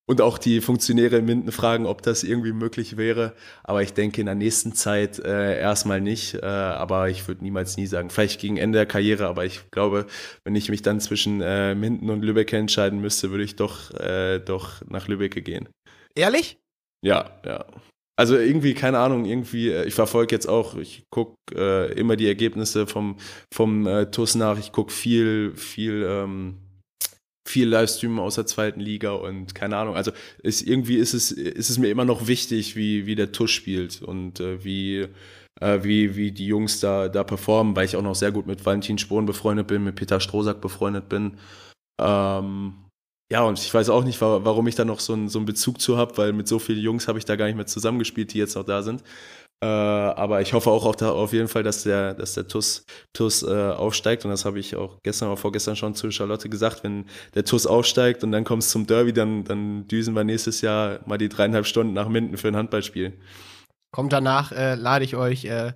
[0.09, 3.34] Und auch die Funktionäre in Minden fragen, ob das irgendwie möglich wäre.
[3.62, 6.34] Aber ich denke in der nächsten Zeit äh, erstmal nicht.
[6.34, 9.26] Äh, aber ich würde niemals nie sagen, vielleicht gegen Ende der Karriere.
[9.26, 10.06] Aber ich glaube,
[10.44, 14.38] wenn ich mich dann zwischen äh, Minden und Lübeck entscheiden müsste, würde ich doch, äh,
[14.38, 15.68] doch nach Lübeck gehen.
[16.14, 16.59] Ehrlich?
[17.04, 17.66] Ja, ja.
[18.16, 22.26] Also irgendwie, keine Ahnung, irgendwie, äh, ich verfolge jetzt auch, ich gucke äh, immer die
[22.26, 23.18] Ergebnisse vom,
[23.52, 26.56] vom äh, TUS nach, ich gucke viel, viel ähm,
[27.49, 29.96] viel Livestreamen aus der zweiten Liga und keine Ahnung.
[29.96, 33.55] Also ist, irgendwie ist es, ist es mir immer noch wichtig, wie, wie der Tusch
[33.55, 35.07] spielt und äh, wie,
[35.61, 38.64] äh, wie, wie die Jungs da, da performen, weil ich auch noch sehr gut mit
[38.64, 41.38] Valentin Spohn befreundet bin, mit Peter Strohsack befreundet bin.
[42.01, 42.74] Ähm,
[43.30, 45.80] ja, und ich weiß auch nicht, warum ich da noch so einen, so einen Bezug
[45.80, 48.38] zu habe, weil mit so vielen Jungs habe ich da gar nicht mehr zusammengespielt, die
[48.38, 49.02] jetzt noch da sind.
[49.60, 53.42] Äh, aber ich hoffe auch auf, auf, jeden Fall, dass der, dass der TUS, TUS
[53.42, 54.24] äh, aufsteigt.
[54.24, 56.84] Und das habe ich auch gestern oder vorgestern schon zu Charlotte gesagt.
[56.84, 60.60] Wenn der TUS aufsteigt und dann kommt es zum Derby, dann, dann düsen wir nächstes
[60.60, 63.18] Jahr mal die dreieinhalb Stunden nach Minden für ein Handballspiel.
[63.90, 65.72] Kommt danach, äh, lade ich euch äh,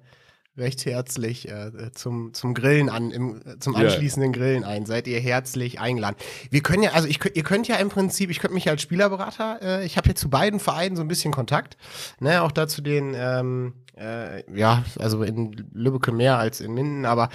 [0.56, 4.32] recht herzlich äh, zum, zum Grillen an, im, zum anschließenden.
[4.32, 4.86] Grillen ein.
[4.86, 6.16] Seid ihr herzlich eingeladen.
[6.50, 9.60] Wir können ja, also ich, ihr könnt ja im Prinzip, ich könnte mich als Spielerberater,
[9.62, 11.76] äh, ich habe jetzt zu beiden Vereinen so ein bisschen Kontakt,
[12.20, 17.30] ne, auch dazu den, ähm, äh, ja, also in Lübbecke mehr als in Minden, aber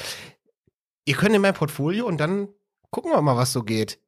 [1.06, 2.50] ihr könnt in mein Portfolio und dann
[2.92, 4.00] gucken wir mal, was so geht.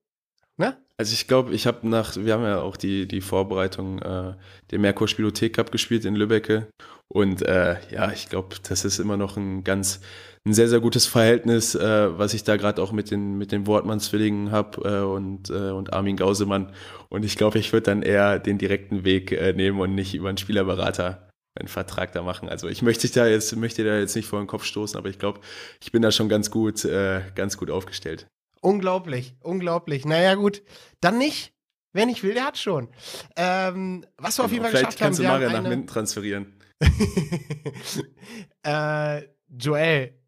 [0.57, 0.78] Ne?
[0.97, 4.36] Also ich glaube, ich habe nach, wir haben ja auch die, die Vorbereitung, äh,
[4.72, 6.68] den Merkur Spielothek Cup gespielt in Lübbecke
[7.12, 9.99] und äh, ja, ich glaube, das ist immer noch ein ganz,
[10.45, 13.66] ein sehr, sehr gutes Verhältnis, äh, was ich da gerade auch mit den, mit den
[13.66, 16.72] Wortmann-Zwillingen habe äh, und, äh, und Armin Gausemann.
[17.10, 20.30] Und ich glaube, ich würde dann eher den direkten Weg äh, nehmen und nicht über
[20.30, 22.47] einen Spielerberater einen Vertrag da machen.
[22.47, 25.18] Also ich möchte da jetzt, möchte da jetzt nicht vor den Kopf stoßen, aber ich
[25.18, 25.41] glaube,
[25.82, 28.28] ich bin da schon ganz gut, äh, ganz gut aufgestellt.
[28.62, 30.05] Unglaublich, unglaublich.
[30.05, 30.62] Naja, gut,
[31.01, 31.53] dann nicht.
[31.91, 32.89] Wer nicht will, der hat schon.
[33.36, 34.91] Ähm, was wir genau, auf jeden Fall geschafft haben.
[34.91, 36.59] Vielleicht kannst du Maria nach Minden transferieren.
[38.64, 40.20] äh, Joel,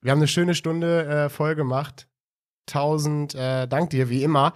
[0.00, 2.08] wir haben eine schöne Stunde äh, voll gemacht.
[2.66, 4.52] Tausend äh, Dank dir, wie immer.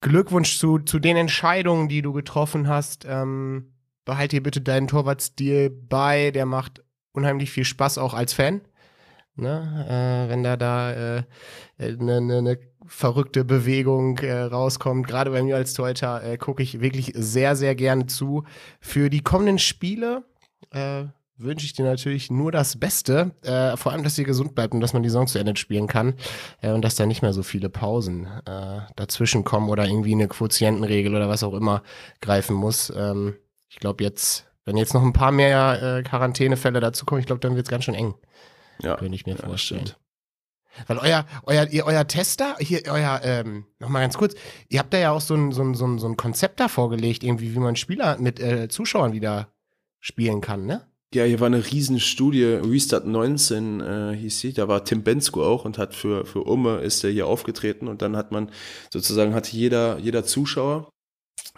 [0.00, 3.04] Glückwunsch zu, zu den Entscheidungen, die du getroffen hast.
[3.06, 3.74] Ähm,
[4.04, 6.30] behalt dir bitte deinen Torwartstil bei.
[6.30, 8.60] Der macht unheimlich viel Spaß auch als Fan.
[9.36, 10.26] Ne?
[10.26, 11.26] Äh, wenn da da eine
[11.78, 15.06] äh, ne, ne, ne verrückte Bewegung äh, rauskommt.
[15.06, 18.44] Gerade bei mir als Torhüter äh, gucke ich wirklich sehr, sehr gerne zu.
[18.80, 20.24] Für die kommenden Spiele
[20.70, 21.04] äh,
[21.36, 23.32] wünsche ich dir natürlich nur das Beste.
[23.42, 25.86] Äh, vor allem, dass ihr gesund bleibt und dass man die Saison zu Ende spielen
[25.86, 26.14] kann.
[26.60, 30.28] Äh, und dass da nicht mehr so viele Pausen äh, dazwischen kommen oder irgendwie eine
[30.28, 31.82] Quotientenregel oder was auch immer
[32.20, 32.92] greifen muss.
[32.96, 33.34] Ähm,
[33.68, 37.66] ich glaube jetzt, wenn jetzt noch ein paar mehr Quarantänefälle dazukommen, ich glaube, dann wird
[37.66, 38.14] es ganz schön eng.
[38.80, 38.96] Ja.
[38.96, 39.90] Könnte ich mir ja, vorstellen.
[40.86, 44.34] Weil euer, euer, ihr, euer Tester, hier, euer, ähm, nochmal ganz kurz,
[44.68, 46.68] ihr habt da ja auch so ein, so ein, so ein, so ein Konzept da
[46.68, 49.48] vorgelegt, irgendwie, wie man Spieler mit äh, Zuschauern wieder
[50.00, 50.86] spielen kann, ne?
[51.14, 55.64] Ja, hier war eine Riesenstudie, Restart 19 äh, hieß sie, da war Tim Bensko auch
[55.64, 58.50] und hat für, für Umme ist er hier aufgetreten und dann hat man
[58.92, 60.90] sozusagen, hatte jeder, jeder Zuschauer,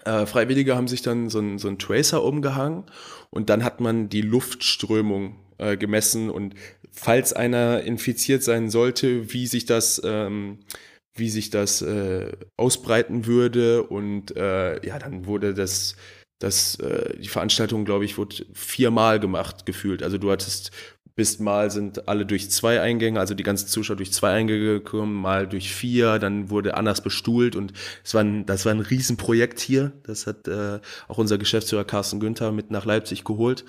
[0.04, 2.84] äh, Freiwillige haben sich dann so ein, so ein Tracer umgehangen
[3.30, 6.54] und dann hat man die Luftströmung äh, gemessen und
[6.96, 10.58] falls einer infiziert sein sollte, wie sich das, ähm,
[11.14, 15.96] wie sich das äh, ausbreiten würde und äh, ja, dann wurde das
[16.38, 20.02] das, äh, die Veranstaltung, glaube ich, wurde viermal gemacht, gefühlt.
[20.02, 20.70] Also du hattest,
[21.14, 25.14] bis mal sind alle durch zwei Eingänge, also die ganzen Zuschauer durch zwei Eingänge gekommen,
[25.14, 27.72] mal durch vier, dann wurde anders bestuhlt und
[28.04, 29.92] es war ein, das war ein Riesenprojekt hier.
[30.02, 33.64] Das hat äh, auch unser Geschäftsführer Carsten Günther mit nach Leipzig geholt.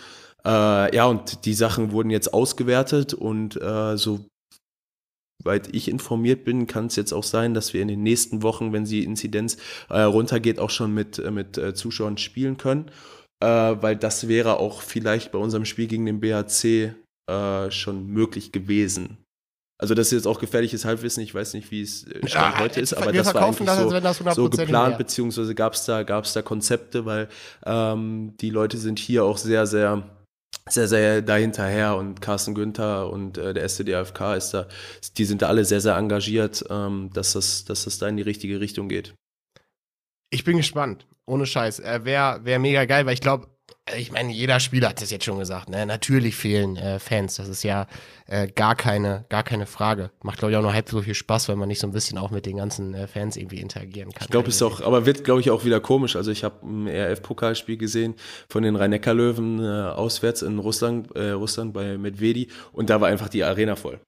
[0.48, 4.26] Äh, ja, und die Sachen wurden jetzt ausgewertet und äh, so
[5.44, 8.74] soweit ich informiert bin, kann es jetzt auch sein, dass wir in den nächsten Wochen,
[8.74, 9.58] wenn die Inzidenz
[9.90, 12.90] äh, runtergeht, auch schon mit, äh, mit äh, Zuschauern spielen können.
[13.40, 16.94] Äh, weil das wäre auch vielleicht bei unserem Spiel gegen den BHC
[17.70, 19.18] schon möglich gewesen.
[19.78, 22.94] Also das ist jetzt auch gefährliches Halbwissen, ich weiß nicht, wie es ja, heute ist,
[22.94, 24.98] aber das war eigentlich das, so, so geplant, mehr.
[24.98, 27.28] beziehungsweise gab es da, gab's da Konzepte, weil
[27.66, 30.17] ähm, die Leute sind hier auch sehr, sehr
[30.70, 34.68] sehr, sehr dahinterher und Carsten Günther und äh, der SCDFK ist da,
[35.18, 38.24] die sind da alle sehr, sehr engagiert, ähm, dass, das, dass das da in die
[38.24, 39.14] richtige Richtung geht.
[40.30, 41.80] Ich bin gespannt, ohne Scheiß.
[41.80, 43.48] Äh, Wäre wär mega geil, weil ich glaube,
[43.88, 45.86] äh, ich meine, jeder Spieler hat das jetzt schon gesagt, ne?
[45.86, 47.36] Natürlich fehlen äh, Fans.
[47.36, 47.88] Das ist ja
[48.28, 50.12] äh, gar, keine, gar keine Frage.
[50.22, 52.18] Macht, glaube ich, auch nur halb so viel Spaß, weil man nicht so ein bisschen
[52.18, 54.26] auch mit den ganzen äh, Fans irgendwie interagieren kann.
[54.26, 56.16] Ich glaube, es ist auch, aber wird, glaube ich, auch wieder komisch.
[56.16, 58.16] Also ich habe ein RF-Pokalspiel gesehen
[58.50, 63.30] von den Rhein-Neckar-Löwen äh, auswärts in Russland, äh, Russland bei Medvedi und da war einfach
[63.30, 64.00] die Arena voll.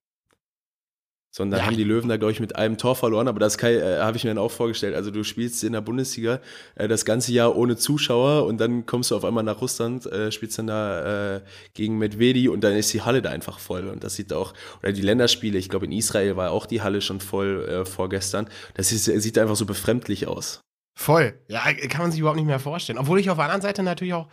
[1.31, 1.65] Sondern ja.
[1.67, 3.27] haben die Löwen da, glaube ich, mit einem Tor verloren.
[3.27, 4.95] Aber das äh, habe ich mir dann auch vorgestellt.
[4.95, 6.39] Also du spielst in der Bundesliga
[6.75, 10.31] äh, das ganze Jahr ohne Zuschauer und dann kommst du auf einmal nach Russland, äh,
[10.31, 11.41] spielst dann da äh,
[11.73, 13.87] gegen Medvedi und dann ist die Halle da einfach voll.
[13.87, 17.01] Und das sieht auch, oder die Länderspiele, ich glaube in Israel war auch die Halle
[17.01, 18.49] schon voll äh, vorgestern.
[18.73, 20.61] Das ist, sieht einfach so befremdlich aus.
[20.99, 21.39] Voll.
[21.47, 22.99] Ja, kann man sich überhaupt nicht mehr vorstellen.
[22.99, 24.27] Obwohl ich auf der anderen Seite natürlich auch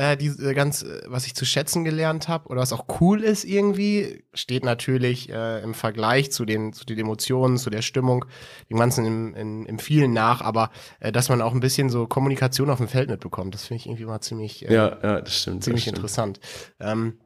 [0.00, 3.22] äh, die, äh, ganz, äh, was ich zu schätzen gelernt habe oder was auch cool
[3.22, 8.24] ist irgendwie, steht natürlich äh, im Vergleich zu den, zu den Emotionen, zu der Stimmung,
[8.70, 10.70] dem Ganzen im, in, im vielen nach, aber
[11.00, 13.86] äh, dass man auch ein bisschen so Kommunikation auf dem Feld mitbekommt, das finde ich
[13.86, 15.98] irgendwie mal ziemlich, äh, ja, ja, das stimmt, ziemlich das stimmt.
[15.98, 16.40] interessant.
[16.80, 17.20] Ähm,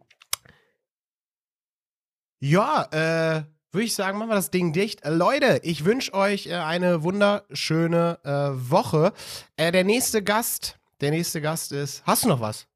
[2.40, 5.04] ja, äh, würde ich sagen, machen wir das Ding dicht.
[5.04, 9.12] Äh, Leute, ich wünsche euch äh, eine wunderschöne äh, Woche.
[9.58, 12.02] der nächste Gast der nächste Gast ist.
[12.04, 12.66] Hast du noch was?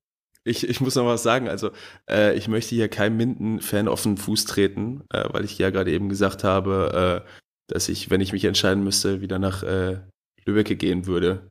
[0.45, 1.49] Ich, ich muss noch was sagen.
[1.49, 1.71] Also,
[2.09, 5.91] äh, ich möchte hier keinem Minden-Fan auf den Fuß treten, äh, weil ich ja gerade
[5.93, 7.31] eben gesagt habe, äh,
[7.67, 9.99] dass ich, wenn ich mich entscheiden müsste, wieder nach äh,
[10.47, 11.51] Lübbecke gehen würde.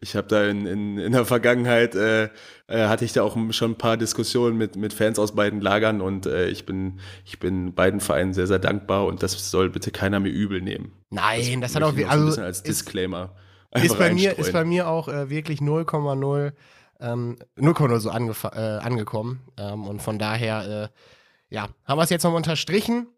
[0.00, 2.24] Ich habe da in, in, in der Vergangenheit, äh,
[2.66, 6.00] äh, hatte ich da auch schon ein paar Diskussionen mit, mit Fans aus beiden Lagern
[6.00, 10.20] und ich, bin, ich bin beiden Vereinen sehr, sehr dankbar und das soll bitte keiner
[10.20, 10.92] mir übel nehmen.
[11.10, 13.34] Nein, das, das hat auch also, ein bisschen als Disclaimer
[13.82, 16.52] ist bei, mir, ist bei mir auch äh, wirklich 0,0
[17.00, 19.40] ähm, 0,0 so äh, angekommen.
[19.56, 23.08] Ähm, und von daher, äh, ja, haben wir es jetzt nochmal unterstrichen.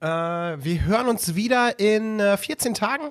[0.00, 3.10] Äh, wir hören uns wieder in 14 äh, Tagen.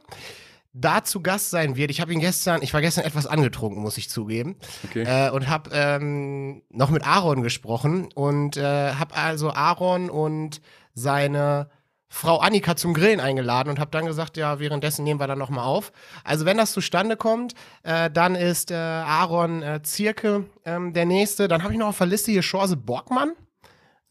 [0.78, 1.90] Da zu Gast sein wird.
[1.90, 4.58] Ich habe ihn gestern, ich war gestern etwas angetrunken, muss ich zugeben.
[4.84, 5.04] Okay.
[5.04, 10.60] Äh, und habe ähm, noch mit Aaron gesprochen und habe also Aaron und
[10.94, 11.70] seine
[12.16, 15.66] Frau Annika zum Grillen eingeladen und habe dann gesagt, ja, währenddessen nehmen wir dann nochmal
[15.66, 15.92] auf.
[16.24, 21.50] Also wenn das zustande kommt, äh, dann ist äh, Aaron äh, Zirke ähm, der Nächste.
[21.50, 23.34] Dann habe ich noch auf der Liste hier Chance Borgmann.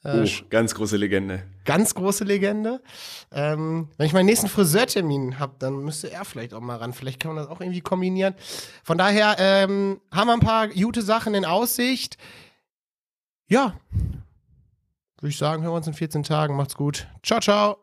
[0.04, 1.44] Äh, oh, ganz große Legende.
[1.64, 2.82] Ganz große Legende.
[3.32, 6.92] Ähm, wenn ich meinen nächsten Friseurtermin habe, dann müsste er vielleicht auch mal ran.
[6.92, 8.34] Vielleicht kann man das auch irgendwie kombinieren.
[8.82, 12.18] Von daher ähm, haben wir ein paar gute Sachen in Aussicht.
[13.48, 13.74] Ja,
[15.24, 16.54] würde ich sagen, hören wir uns in 14 Tagen.
[16.54, 17.06] Macht's gut.
[17.22, 17.78] Ciao, ciao.